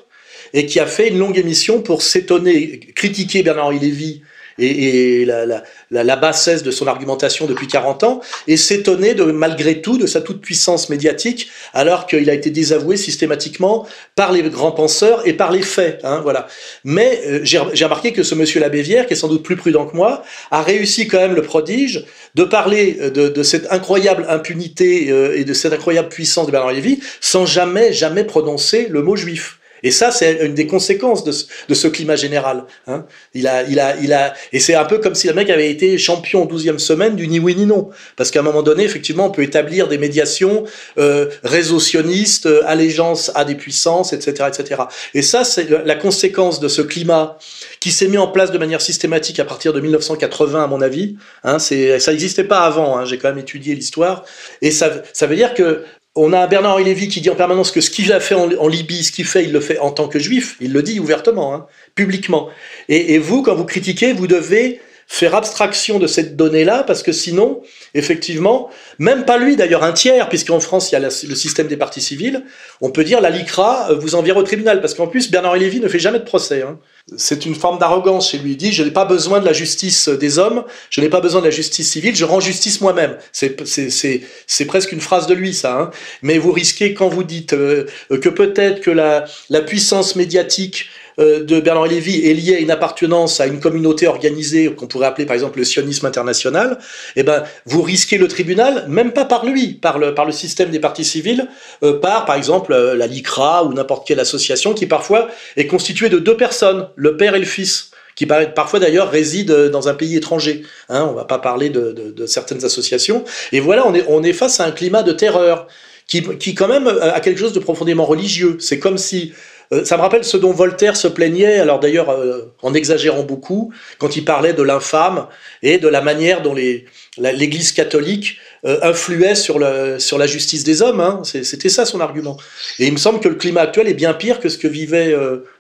[0.53, 4.23] et qui a fait une longue émission pour s'étonner, critiquer Bernard-Henri
[4.59, 9.15] et, et la, la, la, la, bassesse de son argumentation depuis 40 ans, et s'étonner
[9.15, 14.33] de malgré tout de sa toute puissance médiatique, alors qu'il a été désavoué systématiquement par
[14.33, 16.01] les grands penseurs et par les faits.
[16.05, 16.47] Hein, voilà.
[16.85, 19.97] Mais euh, j'ai remarqué que ce monsieur Labévière, qui est sans doute plus prudent que
[19.97, 25.37] moi, a réussi quand même le prodige de parler de, de cette incroyable impunité euh,
[25.37, 29.59] et de cette incroyable puissance de Bernard Lévy sans jamais, jamais prononcer le mot juif.
[29.85, 32.65] Et ça, c'est une des conséquences de ce, de ce climat général.
[32.87, 33.05] Hein.
[33.35, 35.71] Il a, il a, il a, et c'est un peu comme si le mec avait
[35.71, 37.91] été champion 12e semaine du ni oui ni non.
[38.17, 40.65] Parce qu'à un moment donné, effectivement, on peut établir des médiations,
[40.99, 44.83] euh, réseaux sionistes, euh, allégeance à des puissances, etc., etc.
[45.13, 47.39] Et ça, c'est la conséquence de ce climat
[47.81, 51.17] qui s'est mis en place de manière systématique à partir de 1980, à mon avis.
[51.43, 52.97] Hein, ça n'existait pas avant.
[52.97, 54.25] Hein, J'ai quand même étudié l'histoire.
[54.63, 55.85] Et ça, ça veut dire que
[56.17, 59.03] on a Bernard-Henri Lévy qui dit en permanence que ce qu'il a fait en, Libye,
[59.03, 60.57] ce qu'il fait, il le fait en tant que juif.
[60.61, 62.51] Il le dit ouvertement, hein, publiquement.
[62.89, 67.61] Et, vous, quand vous critiquez, vous devez faire abstraction de cette donnée-là, parce que sinon,
[67.95, 71.77] effectivement, même pas lui d'ailleurs, un tiers, puisqu'en France, il y a le système des
[71.77, 72.45] parties civiles,
[72.81, 75.81] on peut dire la LICRA euh, vous enverra au tribunal, parce qu'en plus, Bernard Lévy
[75.81, 76.63] ne fait jamais de procès.
[76.63, 76.79] Hein.
[77.17, 78.53] C'est une forme d'arrogance chez lui.
[78.53, 81.41] Il dit, je n'ai pas besoin de la justice des hommes, je n'ai pas besoin
[81.41, 83.19] de la justice civile, je rends justice moi-même.
[83.33, 85.79] C'est presque une phrase de lui, ça.
[85.79, 85.91] Hein.
[86.23, 89.27] Mais vous risquez, quand vous dites euh, que peut-être que la,
[89.67, 90.89] puissance médiatique
[91.19, 95.27] de Bernard Lévy est lié à une appartenance à une communauté organisée qu'on pourrait appeler
[95.27, 96.79] par exemple le sionisme international,
[97.17, 101.05] eh ben vous risquez le tribunal, même pas par lui, par le, système des partis
[101.05, 101.49] civils,
[101.83, 106.09] euh, par par exemple euh, la LICRA ou n'importe quelle association qui parfois est constituée
[106.09, 110.17] de deux personnes, le père et le fils qui parfois d'ailleurs résident dans un pays
[110.17, 110.63] étranger.
[110.89, 113.25] Hein, on va pas parler de, certaines associations.
[113.51, 115.67] Et voilà, on est, on est face à un climat de terreur
[116.07, 118.57] qui, qui quand même a quelque chose de profondément religieux.
[118.61, 119.33] C'est comme si
[119.73, 123.73] euh, ça me rappelle ce dont Voltaire se plaignait, alors d'ailleurs euh, en exagérant beaucoup,
[123.99, 125.27] quand il parlait de l'infâme
[125.63, 129.61] et de la manière dont l'Église catholique euh, influait sur,
[129.99, 131.01] sur la justice des hommes.
[131.01, 131.23] Hein.
[131.25, 132.37] C'était ça son argument.
[132.79, 135.15] Et il me semble que le climat actuel est bien pire que ce que vivait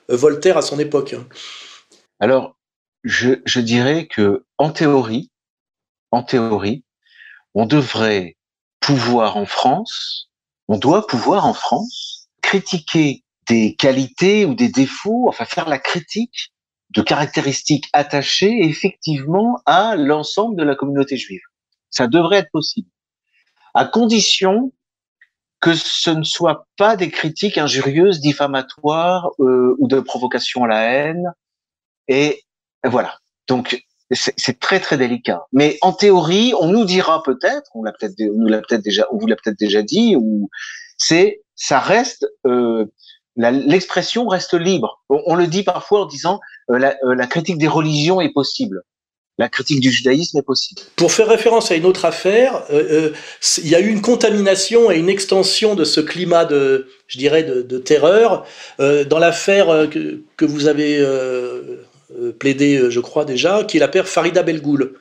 [0.08, 1.14] Voltaire à son époque.
[1.14, 1.26] Hein.
[2.20, 2.56] Alors,
[3.02, 5.30] je, je dirais que en théorie,
[6.10, 6.84] en théorie,
[7.54, 8.36] on devrait
[8.80, 10.28] pouvoir en France,
[10.68, 16.52] on doit pouvoir en France critiquer des qualités ou des défauts, enfin faire la critique
[16.90, 21.42] de caractéristiques attachées effectivement à l'ensemble de la communauté juive.
[21.90, 22.88] Ça devrait être possible,
[23.74, 24.72] à condition
[25.60, 30.82] que ce ne soit pas des critiques injurieuses, diffamatoires euh, ou de provocation à la
[30.82, 31.32] haine.
[32.06, 32.42] Et
[32.84, 33.18] voilà.
[33.48, 35.46] Donc c'est très très délicat.
[35.52, 39.16] Mais en théorie, on nous dira peut-être, on l'a peut-être, nous l'a peut-être déjà, on
[39.16, 40.50] vous l'a peut-être déjà dit, ou
[40.98, 42.84] c'est, ça reste euh,
[43.36, 45.02] l'expression reste libre.
[45.08, 48.82] On, le dit parfois en disant euh, la, euh, la, critique des religions est possible.
[49.36, 50.80] La critique du judaïsme est possible.
[50.94, 53.10] Pour faire référence à une autre affaire, euh,
[53.58, 57.42] il y a eu une contamination et une extension de ce climat de, je dirais,
[57.42, 58.46] de, terreur
[58.78, 61.04] dans l'affaire que, vous avez
[62.38, 64.94] plaidé, je crois déjà, qui est l'affaire Farida Belgoul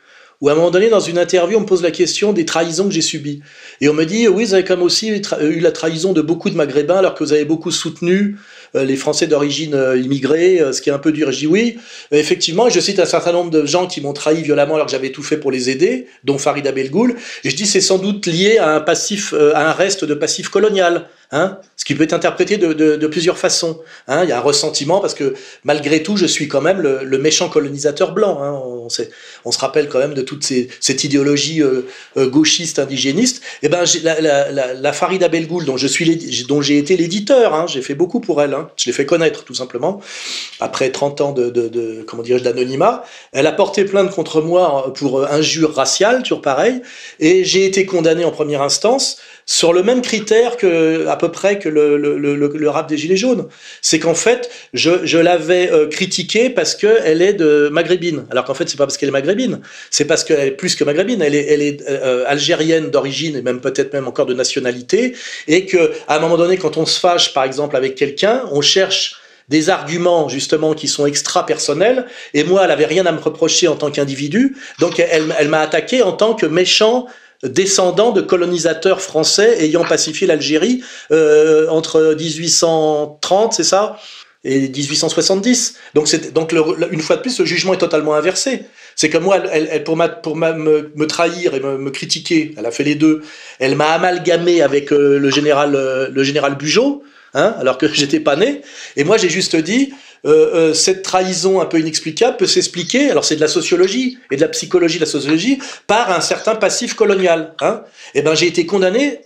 [0.43, 2.89] où à un moment donné, dans une interview, on me pose la question des trahisons
[2.89, 3.39] que j'ai subies.
[3.79, 6.49] Et on me dit, oui, vous avez quand même aussi eu la trahison de beaucoup
[6.49, 8.36] de Maghrébins, alors que vous avez beaucoup soutenu
[8.73, 11.31] les Français d'origine euh, immigrée, euh, ce qui est un peu dur.
[11.31, 11.77] je dis oui,
[12.12, 15.12] effectivement, je cite un certain nombre de gens qui m'ont trahi violemment alors que j'avais
[15.12, 17.15] tout fait pour les aider, dont Farida Belgoul.
[17.43, 21.07] Je dis, c'est sans doute lié à un passif, à un reste de passif colonial.
[21.36, 23.79] Hein, ce qui peut être interprété de, plusieurs façons.
[24.07, 24.21] Hein.
[24.23, 25.33] Il y a un ressentiment parce que
[25.63, 28.39] malgré tout, je suis quand même le, méchant colonisateur blanc.
[28.43, 28.51] Hein.
[29.43, 33.38] On, se rappelle quand même de toute cette idéologie euh, euh, gauchiste indigéniste.
[33.63, 35.75] Et eh ben, la, la, la, Farida Belgoul, dont
[36.47, 38.55] dont j'ai été l'éditeur, hein, j'ai fait beaucoup pour elle.
[38.63, 38.69] Hein.
[38.78, 40.02] Je l'ai fait connaître tout simplement
[40.60, 43.04] après 30 ans de, comment dirais-je d'anonymat.
[43.32, 46.82] Elle a porté plainte contre moi pour injure raciale, toujours pareil,
[47.19, 51.60] et j'ai été condamné en première instance sur le même critère que à peu près
[51.60, 53.47] que le, rap des gilets jaunes.
[53.82, 58.26] C'est qu'en fait, je, l'avais euh, critiquée parce que elle est de maghrébine.
[58.32, 60.84] Alors qu'en fait, c'est pas parce qu'elle est maghrébine, c'est parce qu'elle est plus que
[60.84, 61.21] maghrébine.
[61.21, 65.15] Elle est, euh, algérienne d'origine et même peut-être même encore de nationalité.
[65.47, 68.62] Et que à un moment donné, quand on se fâche, par exemple, avec quelqu'un, on
[68.62, 69.18] cherche
[69.50, 73.68] des arguments justement qui sont extra personnels et moi elle avait rien à me reprocher
[73.68, 77.08] en tant qu'individu donc elle, m'a attaqué en tant que méchant
[77.44, 83.98] descendant de colonisateurs français ayant pacifié l'Algérie euh, entre 1830, c'est ça
[84.46, 85.76] et 1870.
[85.94, 86.54] Donc, donc
[86.92, 88.63] une fois de plus, le jugement est totalement inversé.
[88.96, 92.72] C'est que moi, elle, pour, pour me, me, trahir et me, me, critiquer, elle a
[92.72, 93.24] fait les deux.
[93.60, 98.19] Elle m'a amalgamé avec euh, le général, euh, le général Bugeaud, hein, alors que j'étais
[98.19, 98.62] pas né.
[98.96, 99.93] Et moi, j'ai juste dit,
[100.26, 104.38] euh, euh, cette trahison un peu inexplicable peut s'expliquer, alors c'est de la sociologie et
[104.38, 107.56] de la psychologie de la sociologie, par un certain passif colonial.
[107.60, 107.82] Hein.
[108.15, 109.19] Et eh ben j'ai été condamné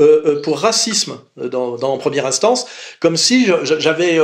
[0.00, 2.66] euh, pour racisme dans, en première instance,
[2.98, 4.18] comme si j'avais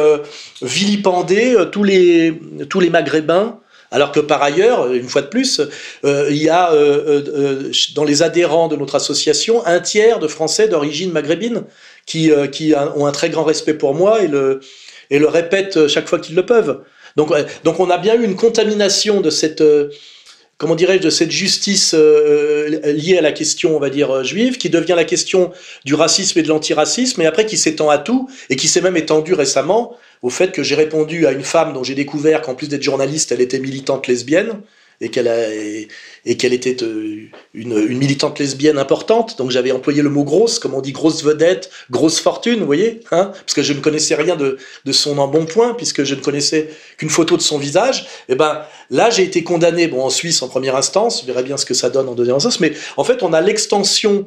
[0.63, 3.61] vilipendé tous les, tous les Maghrébins
[3.93, 5.61] alors que par ailleurs, une fois de plus,
[6.03, 6.73] il y a
[7.95, 11.63] dans les adhérents de notre association un tiers de Français d'origine maghrébine
[12.07, 14.61] qui, qui ont un très grand respect pour moi et le,
[15.11, 16.81] répètent chaque fois qu'ils le peuvent.
[17.17, 17.33] Donc,
[17.65, 19.91] donc on a bien eu une contamination de cette, euh,
[20.59, 24.59] comment dirais-je, de cette justice euh, liée à la question, on va dire, euh, juive,
[24.59, 25.51] qui devient la question
[25.85, 28.97] du racisme et de l'antiracisme, et après qui s'étend à tout, et qui s'est même
[28.97, 32.69] étendu récemment au fait que j'ai répondu à une femme dont j'ai découvert qu'en plus
[32.69, 34.61] d'être journaliste, elle était militante lesbienne,
[35.01, 39.37] et qu'elle était euh, une, militante lesbienne importante.
[39.39, 43.01] Donc j'avais employé le mot grosse, comme on dit grosse vedette, grosse fortune, vous voyez,
[43.13, 44.59] hein parce que je ne connaissais rien de,
[44.93, 48.07] son embonpoint, puisque je ne connaissais qu'une photo de son visage.
[48.29, 51.57] Et ben là, j'ai été condamné, bon en Suisse en première instance, je verrai bien
[51.57, 54.27] ce que ça donne en deuxième instance, mais en fait on a l'extension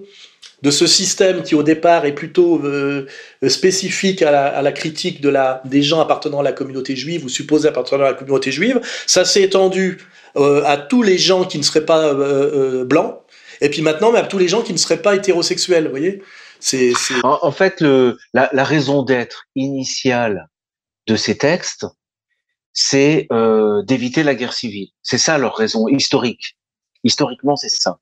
[0.61, 3.07] de ce système qui au départ est plutôt euh,
[3.47, 8.09] spécifique à la, critique des gens appartenant à la communauté juive ou supposés appartenant à
[8.09, 9.99] la communauté juive, ça s'est étendu
[10.35, 13.19] euh, à tous les gens qui ne seraient pas euh, blancs,
[13.61, 16.21] et puis maintenant à tous les gens qui ne seraient pas hétérosexuels, vous voyez?
[17.23, 17.81] En, fait,
[18.33, 20.49] la raison d'être initiale
[21.07, 21.85] de ces textes,
[22.73, 23.29] c'est
[23.87, 24.89] d'éviter la guerre civile.
[25.01, 26.57] C'est ça leur raison historique.
[27.05, 27.99] Historiquement, c'est ça.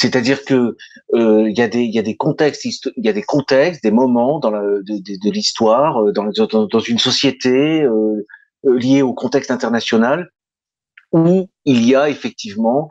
[0.00, 0.78] C'est-à-dire que
[1.12, 3.90] euh, il y a des y a des contextes il y a des contextes des
[3.90, 8.26] moments dans la, de, de, de l'histoire euh, dans, dans, dans, une société euh,
[8.64, 10.30] euh, liée au contexte international
[11.12, 12.88] où il y a effectivement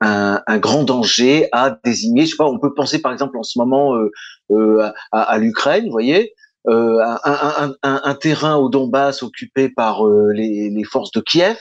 [0.00, 2.26] un, un, grand danger à désigner.
[2.26, 3.96] Je sais pas, on peut penser par exemple en ce moment
[4.52, 6.32] euh, à, à l'Ukraine, vous voyez,
[6.68, 11.58] un, un, un, terrain au Donbass occupé par les, les, forces de Kiev.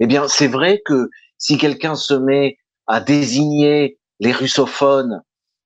[0.00, 5.22] Eh bien, c'est vrai que si quelqu'un se met à désigner les russophones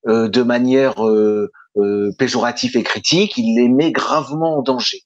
[0.06, 5.02] euh, de manière euh, euh, péjorative et critique, il les met gravement en danger.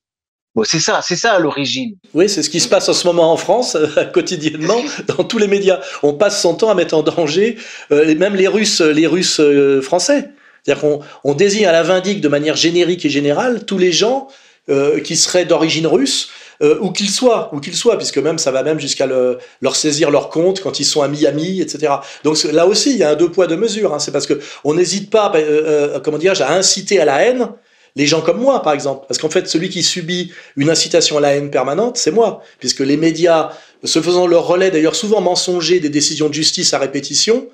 [0.54, 1.96] Bon, c'est ça, c'est ça à l'origine.
[2.14, 3.76] Oui, c'est ce qui se passe en ce moment en France,
[4.14, 5.80] quotidiennement, dans tous les médias.
[6.04, 7.59] On passe son temps à mettre en danger,
[7.90, 9.40] euh, même les Russes, les Russes
[9.83, 10.30] français.
[10.62, 14.28] C'est-à-dire qu'on on désigne à la vindique de manière générique et générale tous les gens
[15.04, 16.30] qui seraient d'origine russe,
[16.64, 20.11] euh, où qu'ils soient, où qu'ils puisque même ça va même jusqu'à le, leur saisir
[20.11, 21.92] leur compte quand ils sont à Miami, etc.
[22.24, 23.92] Donc là aussi, il y a un deux poids deux mesures.
[23.92, 23.98] Hein.
[23.98, 27.50] C'est parce que on n'hésite pas, euh, euh, comment dire, à inciter à la haine
[27.96, 29.05] les gens comme moi, par exemple.
[29.07, 32.81] Parce qu'en fait, celui qui subit une incitation à la haine permanente, c'est moi, puisque
[32.81, 33.50] les médias,
[33.85, 37.46] se faisant leur relais, d'ailleurs souvent mensonger des décisions de justice à répétition,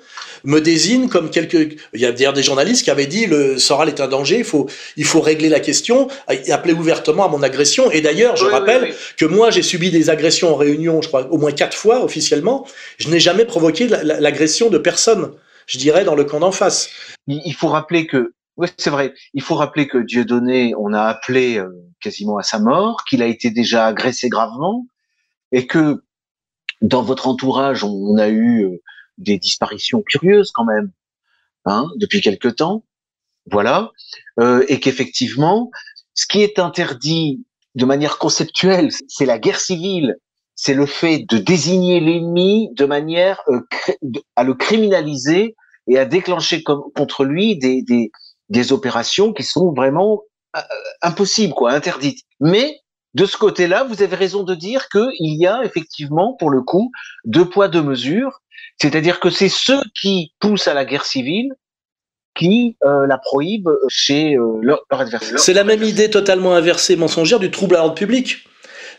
[0.43, 1.77] me désignent comme quelques...
[1.93, 4.43] Il y a d'ailleurs des journalistes qui avaient dit le Soral est un danger, il
[4.43, 6.07] faut, il faut régler la question,
[6.49, 7.91] appeler ouvertement à mon agression.
[7.91, 11.37] Et d'ailleurs, je rappelle que moi, j'ai subi des agressions en réunion, je crois, au
[11.37, 12.67] moins quatre fois officiellement.
[12.97, 15.31] Je n'ai jamais provoqué l'agression de personne,
[15.67, 16.89] je dirais, dans le camp d'en face.
[17.27, 19.13] Il faut rappeler que oui, c'est vrai.
[19.33, 21.69] Il faut rappeler que Dieudonné, on a appelé euh,
[22.01, 24.85] quasiment à sa mort, qu'il a été déjà agressé gravement,
[25.51, 26.03] et que
[26.81, 28.81] dans votre entourage, on, a eu euh,
[29.21, 30.91] des disparitions curieuses quand même,
[31.65, 32.83] hein, depuis quelque temps.
[33.49, 33.91] Voilà,
[34.39, 35.71] euh, et qu'effectivement,
[36.13, 40.17] ce qui est interdit de manière conceptuelle, c'est la guerre civile,
[40.55, 43.41] c'est le fait de désigner l'ennemi de manière
[44.35, 45.55] à le criminaliser
[45.87, 48.11] et à déclencher contre lui des, des,
[48.49, 50.21] des opérations qui sont vraiment
[50.55, 50.61] euh,
[51.01, 52.23] impossibles, quoi, interdites.
[52.39, 52.77] Mais
[53.13, 56.91] de ce côté-là, vous avez raison de dire qu'il y a effectivement, pour le coup,
[57.25, 58.41] deux poids deux mesures.
[58.81, 61.49] C'est-à-dire que c'est ceux qui poussent à la guerre civile
[62.35, 65.37] qui euh, la prohibent chez euh, leur, adversaire.
[65.39, 68.39] C'est la même idée totalement inversée, mensongère du trouble à l'ordre public.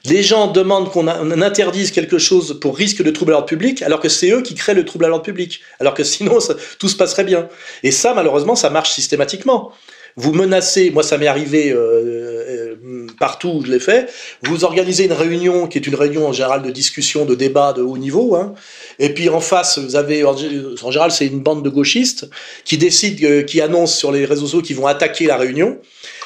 [0.05, 3.99] Les gens demandent qu'on interdise quelque chose pour risque de trouble à l'ordre public, alors
[3.99, 5.61] que c'est eux qui créent le trouble à l'ordre public.
[5.81, 6.38] Alors que sinon,
[6.79, 7.49] tout se passerait bien.
[7.83, 9.73] Et ça, malheureusement, ça marche systématiquement.
[10.16, 14.11] Vous menacez, moi ça m'est arrivé euh, euh, partout où je l'ai fait,
[14.42, 17.83] vous organisez une réunion qui est une réunion en général de discussion, de débat de
[17.83, 18.55] haut niveau, hein,
[18.98, 22.29] et puis en face, vous avez, en général c'est une bande de gauchistes
[22.64, 25.79] qui décident, euh, qui annoncent sur les réseaux sociaux qu'ils vont attaquer la réunion,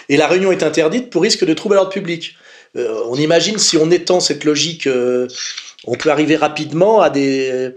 [0.08, 2.36] et la réunion est interdite pour risque de trouble à l'ordre public.
[2.74, 4.86] On imagine si on étend cette logique,
[5.86, 7.70] on peut arriver rapidement à des,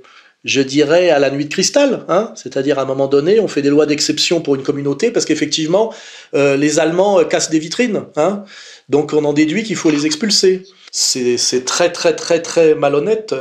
[0.43, 2.06] je dirais, à la nuit de cristal.
[2.08, 5.25] Hein C'est-à-dire, à un moment donné, on fait des lois d'exception pour une communauté parce
[5.25, 5.93] qu'effectivement,
[6.34, 8.06] euh, les Allemands cassent des vitrines.
[8.15, 8.43] Hein
[8.88, 10.63] Donc, on en déduit qu'il faut les expulser.
[10.91, 13.36] C'est très, très, très, très malhonnête.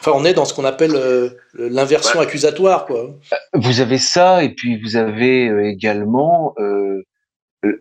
[0.00, 0.98] Enfin, on est dans ce qu'on appelle
[1.54, 2.86] l'inversion accusatoire.
[2.86, 3.14] Quoi.
[3.52, 6.54] Vous avez ça, et puis vous avez également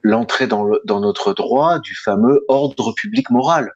[0.03, 3.71] l'entrée dans, dans, notre droit du fameux ordre public moral.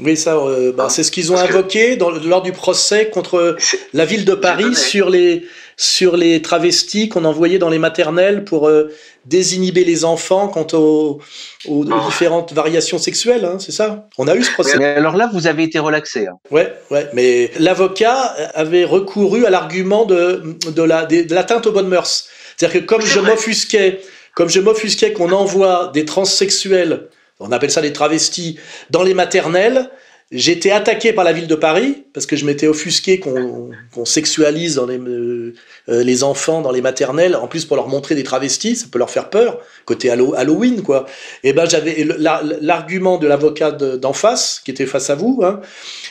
[0.00, 3.56] Oui, ça, euh, bah, c'est ce qu'ils ont invoqué dans, lors du procès contre
[3.92, 5.44] la ville de Paris sur les,
[5.76, 8.92] sur les travestis qu'on envoyait dans les maternelles pour euh,
[9.26, 11.20] désinhiber les enfants quant aux,
[11.66, 12.06] aux, oh.
[12.06, 14.08] différentes variations sexuelles, hein, c'est ça?
[14.18, 14.78] On a eu ce procès.
[14.78, 16.28] Mais alors là, vous avez été relaxé.
[16.28, 16.38] Hein.
[16.50, 22.28] Ouais, ouais, mais l'avocat avait recouru à l'argument de, de l'atteinte la, aux bonnes mœurs.
[22.56, 24.00] C'est-à-dire que comme je m'offusquais
[24.38, 27.08] comme je m'offusquais qu'on envoie des transsexuels,
[27.40, 28.58] on appelle ça des travestis,
[28.90, 29.90] dans les maternelles,
[30.30, 34.84] J'étais attaqué par la ville de Paris parce que je m'étais offusqué qu'on sexualise dans
[34.84, 35.54] les, euh,
[35.88, 38.98] euh, les, enfants dans les maternelles, en plus pour leur montrer des travestis, ça peut
[38.98, 41.06] leur faire peur, côté Halloween quoi.
[41.44, 45.62] Et ben j'avais l'argument de l'avocat d'en face, qui était face à vous, hein,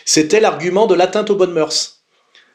[0.03, 2.01] c'était l'argument de l'atteinte aux bonnes mœurs.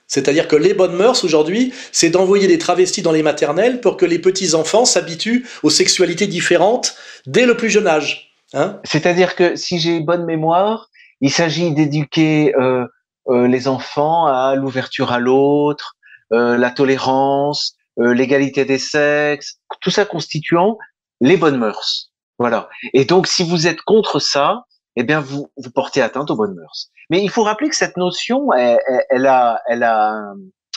[0.08, 4.04] C'est-à-dire que les bonnes mœurs aujourd'hui, c'est d'envoyer des travestis dans les maternelles pour que
[4.04, 6.96] les petits enfants s'habituent aux sexualités différentes
[7.26, 8.31] dès le plus jeune âge.
[8.54, 8.80] Hein?
[8.84, 10.88] C'est-à-dire que si j'ai bonne mémoire,
[11.20, 12.86] il s'agit d'éduquer euh,
[13.28, 15.94] euh, les enfants à l'ouverture à l'autre,
[16.32, 20.78] euh, la tolérance, euh, l'égalité des sexes, tout ça constituant
[21.20, 22.10] les bonnes mœurs.
[22.38, 22.68] Voilà.
[22.92, 24.64] Et donc, si vous êtes contre ça,
[24.96, 26.90] eh bien, vous, vous portez atteinte aux bonnes mœurs.
[27.10, 28.78] Mais il faut rappeler que cette notion, elle,
[29.10, 30.32] elle a, elle a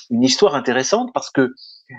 [0.10, 1.54] une histoire intéressante parce que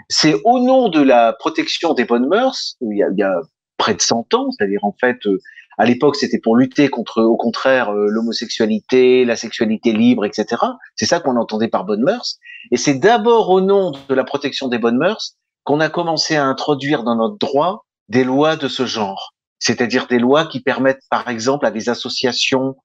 [0.08, 3.34] c'est au nom de la protection des bonnes mœurs, il y a, il y a
[3.76, 5.38] près de 100 ans, c'est-à-dire en fait, euh,
[5.78, 10.62] à l'époque, c'était pour lutter contre, au contraire, euh, l'homosexualité, la sexualité libre, etc.
[10.94, 12.38] C'est ça qu'on entendait par bonnes mœurs.
[12.72, 16.44] Et c'est d'abord au nom de la protection des bonnes mœurs qu'on a commencé à
[16.44, 21.28] introduire dans notre droit des lois de ce genre c'est-à-dire des lois qui permettent, par
[21.28, 22.76] exemple, à des associations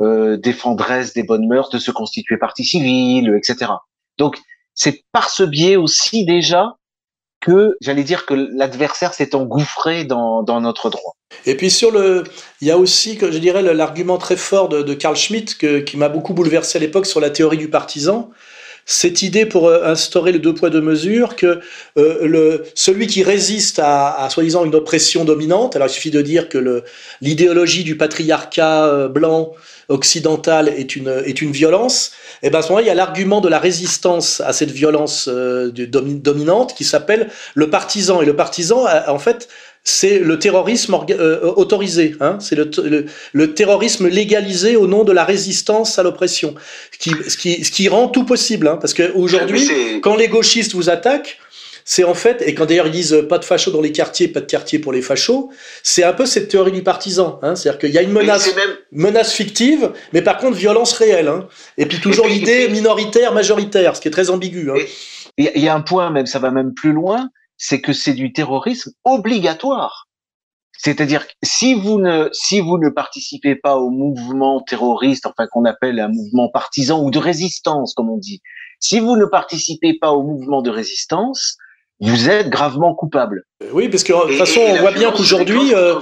[0.00, 3.72] euh, défendresses des bonnes mœurs de se constituer partie civile, etc.
[4.18, 4.38] Donc,
[4.74, 6.76] c'est par ce biais aussi déjà
[7.46, 11.14] que j'allais dire que l'adversaire s'est engouffré dans, dans, notre droit.
[11.44, 12.24] Et puis sur le,
[12.60, 16.08] il y a aussi, je dirais, l'argument très fort de, de Carl Schmitt qui m'a
[16.08, 18.30] beaucoup bouleversé à l'époque sur la théorie du partisan,
[18.84, 21.60] cette idée pour euh, instaurer le deux poids deux mesures que
[21.98, 26.22] euh, le, celui qui résiste à, à soi-disant une oppression dominante, alors il suffit de
[26.22, 26.82] dire que
[27.20, 29.52] l'idéologie du patriarcat euh, blanc
[29.88, 32.12] occidental est une, est une violence,
[32.42, 35.28] et ben à ce moment-là, il y a l'argument de la résistance à cette violence
[35.28, 38.20] euh, dominante qui s'appelle le partisan.
[38.22, 39.48] Et le partisan, en fait,
[39.88, 45.24] c'est le terrorisme euh, autorisé, hein c'est le, le, terrorisme légalisé au nom de la
[45.24, 46.56] résistance à l'oppression,
[46.92, 50.74] ce qui, ce, qui, ce qui rend tout possible, hein, parce qu'aujourd'hui, quand les gauchistes
[50.74, 51.38] vous attaquent,
[51.88, 54.40] c'est en fait, et quand d'ailleurs ils disent pas de fachos dans les quartiers, pas
[54.40, 55.52] de quartier pour les fachos,
[55.84, 57.38] c'est un peu cette théorie du partisan.
[57.42, 58.52] Hein, C'est-à-dire qu'il y a une menace,
[58.90, 61.28] menace fictive, mais par contre violence réelle.
[61.28, 61.46] Hein,
[61.78, 64.68] et puis toujours l'idée minoritaire, majoritaire, ce qui est très ambigu.
[64.72, 64.82] Hein.
[65.38, 68.32] Il y a un point même, ça va même plus loin, c'est que c'est du
[68.32, 70.08] terrorisme obligatoire.
[70.78, 75.64] C'est-à-dire que si vous ne si vous ne participez pas au mouvement terroriste, enfin qu'on
[75.64, 78.42] appelle un mouvement partisan ou de résistance, comme on dit,
[78.80, 81.56] si vous ne participez pas au mouvement de résistance,
[82.00, 83.44] vous êtes gravement coupable.
[83.72, 85.94] Oui, parce que de toute façon, on voit bien qu'aujourd'hui, euh,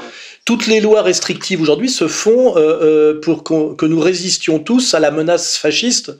[0.44, 5.00] toutes les lois restrictives aujourd'hui se font euh, euh, pour que nous résistions tous à
[5.00, 6.12] la menace fasciste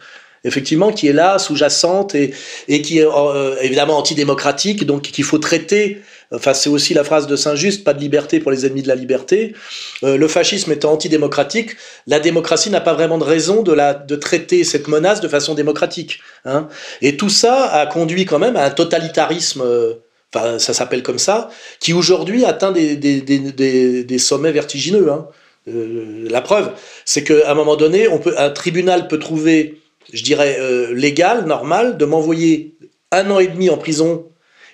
[0.45, 2.35] effectivement, qui est là, sous-jacente et,
[2.69, 6.03] et qui est euh, évidemment antidémocratique, donc qu'il faut traiter.
[6.35, 8.95] Enfin, c'est aussi la phrase de Saint-Just, pas de liberté pour les ennemis de la
[8.95, 9.55] liberté.
[10.03, 11.77] Euh, le fascisme étant antidémocratique,
[12.07, 16.21] la démocratie n'a pas vraiment de raison de, traiter cette menace de façon démocratique.
[16.45, 16.69] Hein.
[17.03, 19.95] Et tout ça a conduit quand même à un totalitarisme, euh,
[20.35, 25.11] enfin, ça s'appelle comme ça, qui aujourd'hui atteint des, sommets vertigineux.
[25.11, 25.29] Hein.
[25.69, 26.73] Euh, la preuve,
[27.05, 29.81] c'est qu'à un moment donné, un tribunal peut trouver
[30.13, 30.59] je dirais,
[30.93, 32.77] légal, normal, de m'envoyer
[33.11, 34.27] un an et demi en prison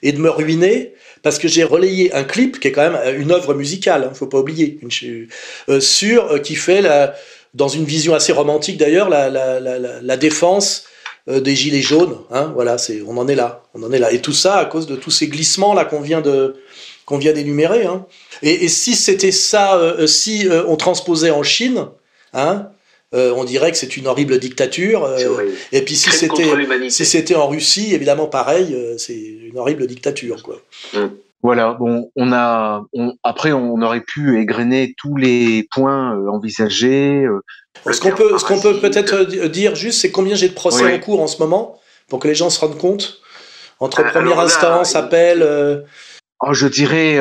[0.03, 3.33] et de me ruiner parce que j'ai relayé un clip qui est quand même une
[3.33, 4.79] œuvre musicale, hein, faut pas oublier,
[5.68, 6.83] euh, sur euh, qui fait
[7.55, 10.85] dans une vision assez romantique d'ailleurs la, la, la, défense
[11.29, 12.16] euh, des gilets jaunes.
[12.31, 14.64] Hein, voilà, c'est on en est là, on en est là, et tout ça à
[14.64, 16.57] cause de tous ces glissements là qu'on vient de
[17.05, 17.85] qu'on vient d'énumérer.
[17.85, 18.07] Hein.
[18.43, 21.87] Et, et, si c'était ça, euh, si on transposait en Chine,
[22.33, 22.68] hein,
[23.13, 25.05] euh, on dirait que c'est une horrible dictature.
[25.05, 29.87] Euh, et puis si c'était si c'était en Russie, évidemment pareil, euh, c'est une horrible
[29.87, 30.57] dictature quoi.
[30.95, 31.09] Mm.
[31.43, 32.85] Voilà, bon, on a
[33.25, 37.27] après on aurait pu égrener tous les points envisagés.
[37.91, 41.01] ce qu'on peut ce qu'on peut peut-être dire juste, c'est combien j'ai de procès en
[41.01, 43.21] cours en ce moment pour que les gens se rendent compte?
[43.81, 45.85] Entre première instance, appel.
[46.47, 47.19] Oh, je dirais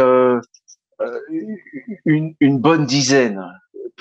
[2.06, 3.42] une, une bonne dizaine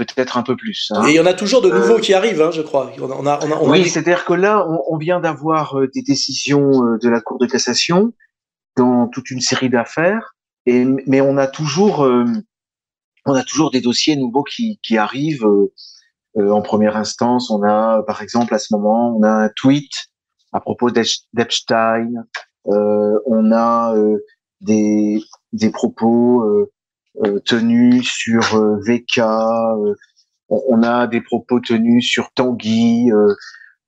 [0.04, 0.90] peut-être un peu plus.
[0.94, 1.06] Hein.
[1.06, 2.92] Et il y en a toujours de nouveaux euh, qui arrivent, hein, je crois.
[3.00, 6.84] On a, on a, on oui, c'est-à-dire que là, on, vient d'avoir euh, des décisions
[6.84, 8.12] euh, de la Cour de cassation
[8.76, 10.36] dans toute une série d'affaires,
[10.66, 12.08] et mais on a toujours,
[13.26, 15.48] on a toujours des dossiers nouveaux qui, qui arrivent
[16.36, 17.50] en première instance.
[17.50, 19.90] On a, par exemple, à ce moment, on a un tweet
[20.52, 22.12] à propos d'Epstein.
[22.66, 23.94] on a
[24.60, 25.20] des,
[25.52, 26.68] des propos
[27.44, 29.94] tenus sur euh, VK, euh,
[30.48, 33.10] on a des propos tenus sur Tanguy,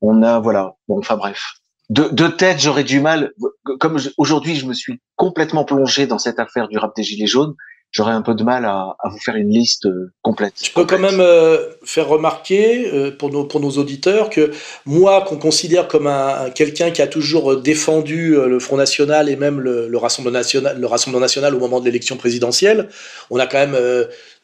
[0.00, 1.42] on a voilà, bon, enfin bref.
[1.88, 3.32] De, de tête, j'aurais du mal.
[3.80, 7.54] Comme aujourd'hui, je me suis complètement plongé dans cette affaire du rap des gilets jaunes.
[7.92, 10.54] J'aurais un peu de mal à, vous faire une liste euh, complète.
[10.62, 14.52] Je peux quand même euh, faire remarquer euh, pour, nos, pour nos auditeurs que
[14.86, 19.60] moi, qu'on considère comme un, quelqu'un qui a toujours défendu le Front National et même
[19.60, 22.88] le, Rassemblement National, le Rassemblement National au moment de l'élection présidentielle,
[23.30, 23.76] on a quand même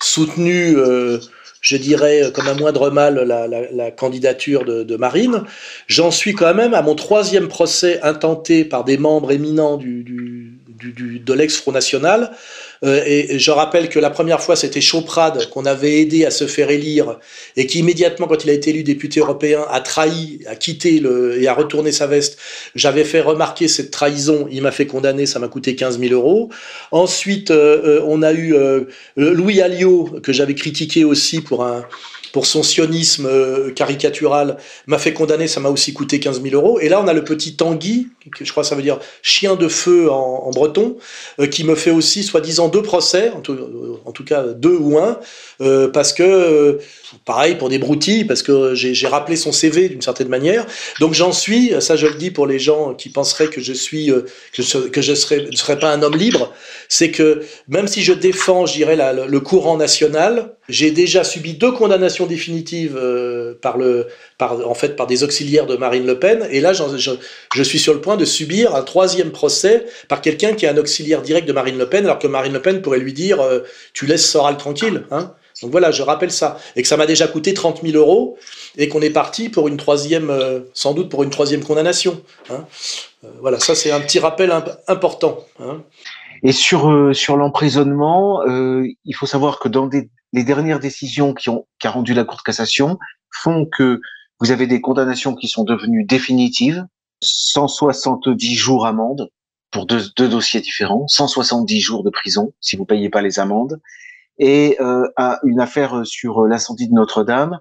[0.01, 0.77] soutenu
[1.63, 5.43] je dirais, comme un moindre mal, la, candidature de, Marine.
[5.89, 11.19] J'en suis quand même à mon troisième procès intenté par des membres éminents du, du,
[11.19, 12.31] de l'ex-Front National,
[12.85, 16.47] euh, et je rappelle que la première fois, c'était Choprade qu'on avait aidé à se
[16.47, 17.19] faire élire
[17.57, 21.41] et qui immédiatement, quand il a été élu député européen, a trahi, a quitté le,
[21.41, 22.39] et a retourné sa veste.
[22.75, 24.49] J'avais fait remarquer cette trahison.
[24.51, 25.27] Il m'a fait condamner.
[25.27, 26.51] Ça m'a coûté 15 000 euros.
[26.91, 28.55] Ensuite, euh, euh, on a eu
[29.17, 31.85] Louis Alliot que j'avais critiqué aussi pour un
[32.37, 36.79] pour son sionisme euh, caricatural, m'a fait condamner, ça m'a aussi coûté 15 000 euros.
[36.79, 39.57] Et là, on a le petit Tanguy, que je crois que ça veut dire chien
[39.57, 40.99] de feu en, breton,
[41.41, 45.19] euh, qui me fait aussi, soi-disant, deux procès, en tout, cas deux ou un,
[45.63, 46.79] euh, parce que,
[47.25, 50.67] pareil, pour des broutilles, parce que j'ai rappelé son CV d'une certaine manière.
[51.01, 54.13] Donc j'en suis, ça je le dis pour les gens qui penseraient que je suis,
[54.53, 56.53] que je, serais, ne serais pas un homme libre,
[56.91, 61.73] c'est que même si je défends, je dirais, le courant national, j'ai déjà subi deux
[61.73, 64.09] condamnations définitives euh, par le,
[64.41, 66.83] en fait, par des auxiliaires de Marine Le Pen, et là, je,
[67.55, 70.77] je, suis sur le point de subir un troisième procès par quelqu'un qui est un
[70.77, 73.61] auxiliaire direct de Marine Le Pen, alors que Marine Le Pen pourrait lui dire euh,
[73.93, 75.05] Tu laisses Soral tranquille.
[75.11, 75.33] Hein?
[75.63, 76.59] Donc voilà, je rappelle ça.
[76.75, 78.37] Et que ça m'a déjà coûté 30 000 euros
[78.77, 82.21] et qu'on est parti pour une troisième, euh, sans doute pour une troisième condamnation.
[82.51, 82.67] Hein
[83.41, 84.53] voilà, ça c'est un petit rappel
[84.87, 85.45] important.
[85.61, 85.83] Hein
[86.43, 91.67] et sur, sur l'emprisonnement, il faut savoir que dans des les dernières décisions qui ont
[91.79, 92.99] qu'a rendu la Cour de cassation
[93.31, 94.01] font que
[94.41, 96.85] vous avez des condamnations qui sont devenues définitives,
[97.23, 99.31] 170 jours amende
[99.71, 103.81] pour deux, dossiers différents, 170 jours de prison si vous payez pas les amendes,
[104.39, 105.09] et euh,
[105.45, 107.59] une affaire sur l'incendie de Notre-Dame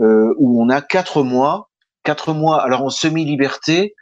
[0.00, 1.70] euh, où on a quatre mois,
[2.02, 3.94] quatre mois alors en semi-liberté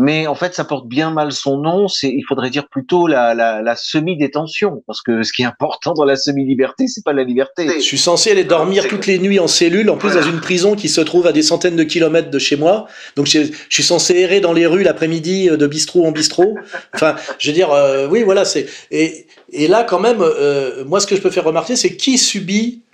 [0.00, 1.86] mais en fait, ça porte bien mal son nom.
[1.86, 5.92] C'est, il faudrait dire plutôt la, la, la semi-détention, parce que ce qui est important
[5.92, 7.68] dans la semi-liberté, c'est pas la liberté.
[7.68, 10.74] Je suis censé aller dormir toutes les nuits en cellule, en plus dans une prison
[10.74, 12.86] qui se trouve à des centaines de kilomètres de chez moi.
[13.16, 16.54] Donc je, je suis censé errer dans les rues l'après-midi euh, de bistrot en bistrot.
[16.94, 21.00] Enfin, je veux dire, euh, oui, voilà, c'est et, et là quand même, euh, moi
[21.00, 22.84] ce que je peux faire remarquer, c'est qui subit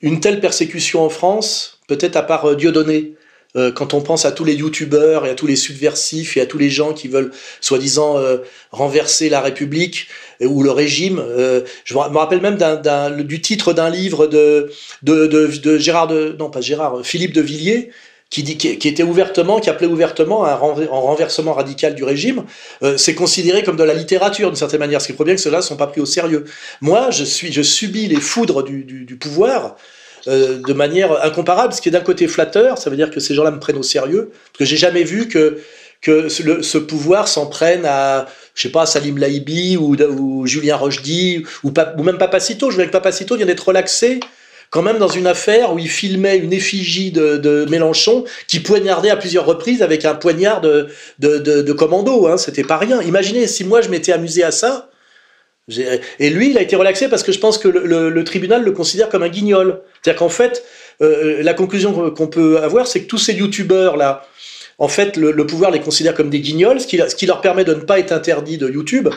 [0.00, 3.14] une telle persécution en France, peut-être à part Dieudonné?
[3.56, 6.46] Euh, quand on pense à tous les youtubeurs et à tous les subversifs et à
[6.46, 8.38] tous les gens qui veulent soi-disant euh,
[8.70, 10.08] renverser la République
[10.40, 11.22] euh, ou le régime.
[11.84, 12.58] je me rappelle même
[13.24, 14.70] du titre d'un livre de,
[15.78, 17.90] Gérard de non pas Gérard Philippe de Villiers
[18.30, 22.44] qui, dit, qui, était ouvertement, qui appelait ouvertement un renversement radical du régime,
[22.96, 25.58] c'est considéré comme de la littérature d'une certaine manière, ce qui prouve bien que ceux-là
[25.58, 26.46] ne sont pas pris au sérieux.
[26.80, 29.76] Moi, je, suis, je subis les foudres du pouvoir
[30.28, 33.34] euh, de manière incomparable, ce qui est d'un côté flatteur, ça veut dire que ces
[33.34, 35.58] gens-là me prennent au sérieux, parce que j'ai jamais vu que
[36.00, 41.72] que ce, pouvoir s'en prenne à, je sais pas, Salim Laibi ou, Julien Rochdy ou,
[42.02, 42.72] même Papacito.
[42.72, 44.18] Je veux dire que Papacito vient d'être relaxé
[44.70, 49.16] quand même dans une affaire où il filmait une effigie de, Mélenchon qui poignardait à
[49.16, 52.26] plusieurs reprises avec un poignard de commando.
[52.26, 53.00] Hein, C'était pas rien.
[53.00, 54.88] Imaginez si moi je m'étais amusé à ça.
[56.18, 59.08] Et lui, il a été relaxé parce que je pense que le, tribunal le considère
[59.08, 59.80] comme un guignol.
[60.02, 60.64] C'est-à-dire qu'en fait,
[61.00, 64.26] euh, euh, la conclusion qu'on peut avoir, c'est que tous ces youtubeurs là,
[64.78, 67.80] en fait, le, pouvoir les considère comme des guignols, ce qui, leur permet de ne
[67.80, 69.08] pas être interdit de YouTube.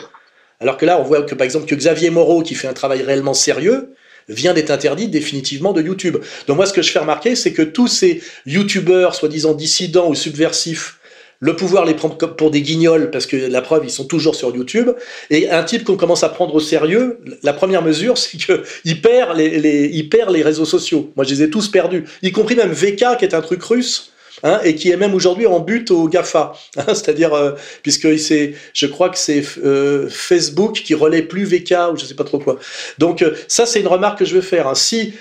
[0.60, 3.02] Alors que là, on voit que par exemple que Xavier Moreau, qui fait un travail
[3.02, 3.94] réellement sérieux,
[4.28, 6.18] vient d'être interdit définitivement de YouTube.
[6.46, 10.14] Donc moi, ce que je fais remarquer, c'est que tous ces youtubeurs, soi-disant dissidents ou
[10.14, 10.98] subversifs,
[11.40, 14.54] le pouvoir les prend pour des guignols parce que la preuve, ils sont toujours sur
[14.54, 14.90] YouTube.
[15.30, 19.36] Et un type qu'on commence à prendre au sérieux, la première mesure, c'est qu'il perd
[19.36, 21.10] les, perd les réseaux sociaux.
[21.16, 24.12] Moi, je les ai tous perdus, y compris même VK, qui est un truc russe.
[24.42, 28.86] Hein, et qui est même aujourd'hui en but au GAFA, hein, c'est-à-dire euh, puisque je
[28.86, 32.58] crois que c'est euh, Facebook qui relaie plus VK ou je sais pas trop quoi.
[32.98, 34.68] Donc euh, ça c'est une remarque que je veux faire.
[34.68, 34.74] Hein.
[34.74, 35.14] Si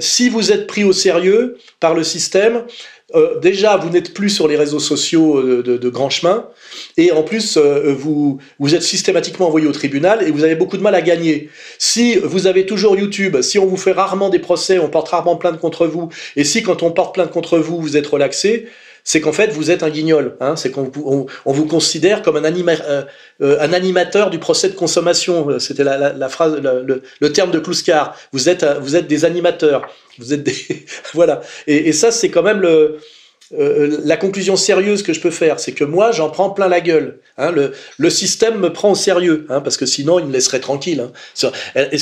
[0.00, 2.64] si vous êtes pris au sérieux par le système,
[3.14, 6.46] euh, déjà, vous n'êtes plus sur les réseaux sociaux euh, de, grand chemin,
[6.96, 10.76] et en plus, euh, vous, vous êtes systématiquement envoyé au tribunal et vous avez beaucoup
[10.76, 11.50] de mal à gagner.
[11.78, 15.36] Si vous avez toujours YouTube, si on vous fait rarement des procès, on porte rarement
[15.36, 18.66] plainte contre vous, et si quand on porte plainte contre vous, vous êtes relaxé,
[19.04, 20.36] c'est qu'en fait vous êtes un guignol.
[20.40, 20.90] Hein, c'est qu'on
[21.44, 25.58] on, vous considère comme un, un, animateur du procès de consommation.
[25.58, 28.16] C'était la, phrase, le, terme de Kluskar.
[28.32, 29.88] Vous êtes, vous êtes des animateurs.
[30.18, 30.84] Vous êtes des
[31.14, 31.40] voilà.
[31.66, 32.62] Et, ça, c'est quand même
[33.58, 36.80] euh, la conclusion sérieuse que je peux faire, c'est que moi, j'en prends plein la
[36.80, 37.18] gueule.
[37.36, 37.52] Hein.
[37.52, 41.08] le, système me prend au sérieux, hein, parce que sinon, il me laisserait tranquille.
[41.34, 41.48] Ce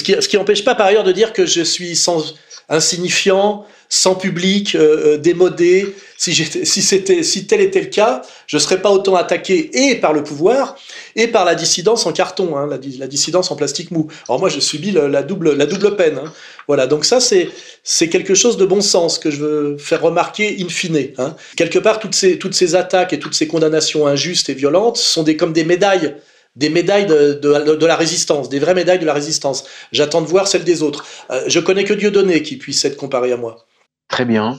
[0.03, 2.35] qui, ce qui n'empêche pas par ailleurs de dire que je suis sans
[2.69, 5.95] insignifiant, sans public, euh, euh, démodé.
[6.19, 10.77] Si, tel était le cas, je ne serais pas autant attaqué et par le pouvoir
[11.16, 14.09] et par la dissidence en carton, hein, la, dissidence en plastique mou.
[14.29, 16.19] Alors moi, je subis la, double, la double peine.
[16.19, 16.33] Hein.
[16.66, 17.49] Voilà, donc ça, c'est,
[17.83, 21.09] c'est quelque chose de bon sens que je veux faire remarquer in fine.
[21.16, 21.35] Hein.
[21.57, 25.23] Quelque part, toutes ces, toutes ces attaques et toutes ces condamnations injustes et violentes sont
[25.23, 26.14] des, comme des médailles
[26.57, 29.65] des médailles de, la résistance, des vraies médailles de la résistance.
[29.93, 31.05] J'attends de voir celles des autres.
[31.31, 33.67] Euh, je connais que Dieu donné qui puisse être comparé à moi.
[34.09, 34.59] Très bien.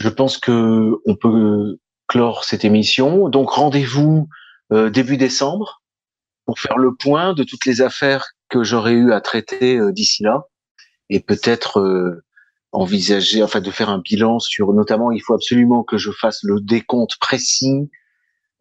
[0.00, 3.28] Je pense que on peut clore cette émission.
[3.28, 4.28] Donc rendez-vous
[4.72, 5.82] euh, début décembre
[6.46, 10.22] pour faire le point de toutes les affaires que j'aurais eu à traiter euh, d'ici
[10.22, 10.44] là
[11.10, 12.24] et peut-être euh,
[12.72, 16.60] envisager, enfin de faire un bilan sur, notamment, il faut absolument que je fasse le
[16.60, 17.90] décompte précis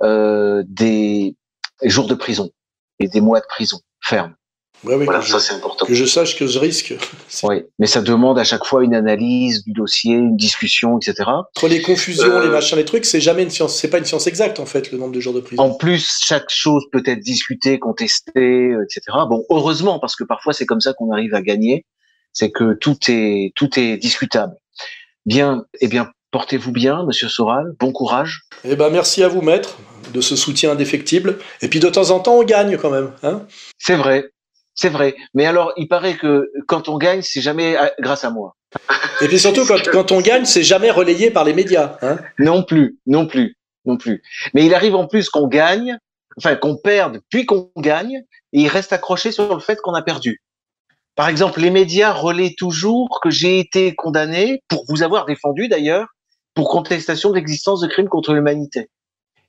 [0.01, 1.37] des
[1.83, 2.51] jours de prison
[2.99, 4.35] et des mois de prison ferme.
[4.83, 5.85] Ouais, oui, voilà, ça c'est important.
[5.85, 6.93] Que je sache que je risque.
[7.43, 11.23] Oui, mais ça demande à chaque fois une analyse du dossier, une discussion, etc.
[11.27, 14.05] Entre les confusions, les euh, machins, les trucs, c'est jamais une science, c'est pas une
[14.05, 15.61] science exacte en fait, le nombre de jours de prison.
[15.61, 19.01] En plus, chaque chose peut être discutée, contestée, etc.
[19.27, 21.85] Bon, heureusement, parce que parfois c'est comme ça qu'on arrive à gagner,
[22.33, 24.53] c'est que tout est tout est discutable.
[25.25, 27.73] Bien, eh bien, portez-vous bien, Monsieur Soral.
[27.79, 28.41] Bon courage.
[28.65, 29.77] Eh ben, merci à vous, maître,
[30.13, 31.37] de ce soutien indéfectible.
[31.61, 33.13] Et puis de temps en temps, on gagne quand même.
[33.21, 33.43] Hein
[33.77, 34.31] c'est vrai.
[34.73, 35.15] C'est vrai.
[35.35, 38.55] Mais alors, il paraît que quand on gagne, c'est jamais euh, grâce à moi.
[39.21, 41.97] Et puis surtout, quand, quand on gagne, c'est jamais relayé par les médias.
[42.01, 43.55] Hein non plus, non plus,
[43.85, 44.23] non plus.
[44.55, 45.95] Mais il arrive en plus qu'on gagne,
[46.37, 48.23] enfin qu'on perde, puis qu'on gagne,
[48.53, 50.41] et il reste accroché sur le fait qu'on a perdu.
[51.15, 56.07] Par exemple, les médias relaient toujours que j'ai été condamné, pour vous avoir défendu d'ailleurs,
[56.53, 58.89] pour contestation de l'existence de crimes contre l'humanité.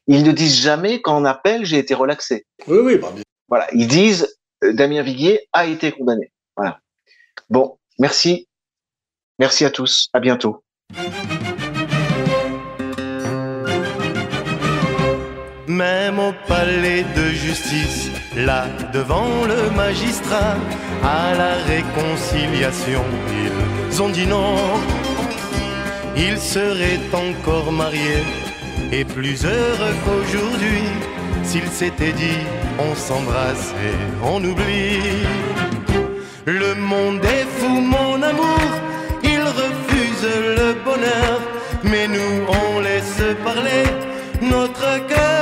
[0.07, 2.47] Ils ne disent jamais qu'en appel, j'ai été relaxé.
[2.67, 2.97] Oui, oui.
[2.97, 3.13] Bah,
[3.49, 6.33] voilà, ils disent euh, Damien Viguier a été condamné.
[6.57, 6.79] Voilà.
[7.51, 8.49] Bon, merci.
[9.39, 10.09] Merci à tous.
[10.13, 10.63] À bientôt.
[15.67, 20.57] Même au palais de justice, là devant le magistrat,
[21.03, 23.03] à la réconciliation,
[23.91, 24.55] ils ont dit non.
[26.17, 28.25] Ils seraient encore mariés
[28.93, 30.83] et plus heureux qu'aujourd'hui.
[31.43, 32.41] S'ils s'étaient dit
[32.79, 35.01] on s'embrasse et on oublie.
[36.47, 38.61] Le monde est fou, mon amour,
[39.23, 41.41] il refuse le bonheur,
[41.83, 43.85] mais nous on laisse parler
[44.43, 45.34] notre cœur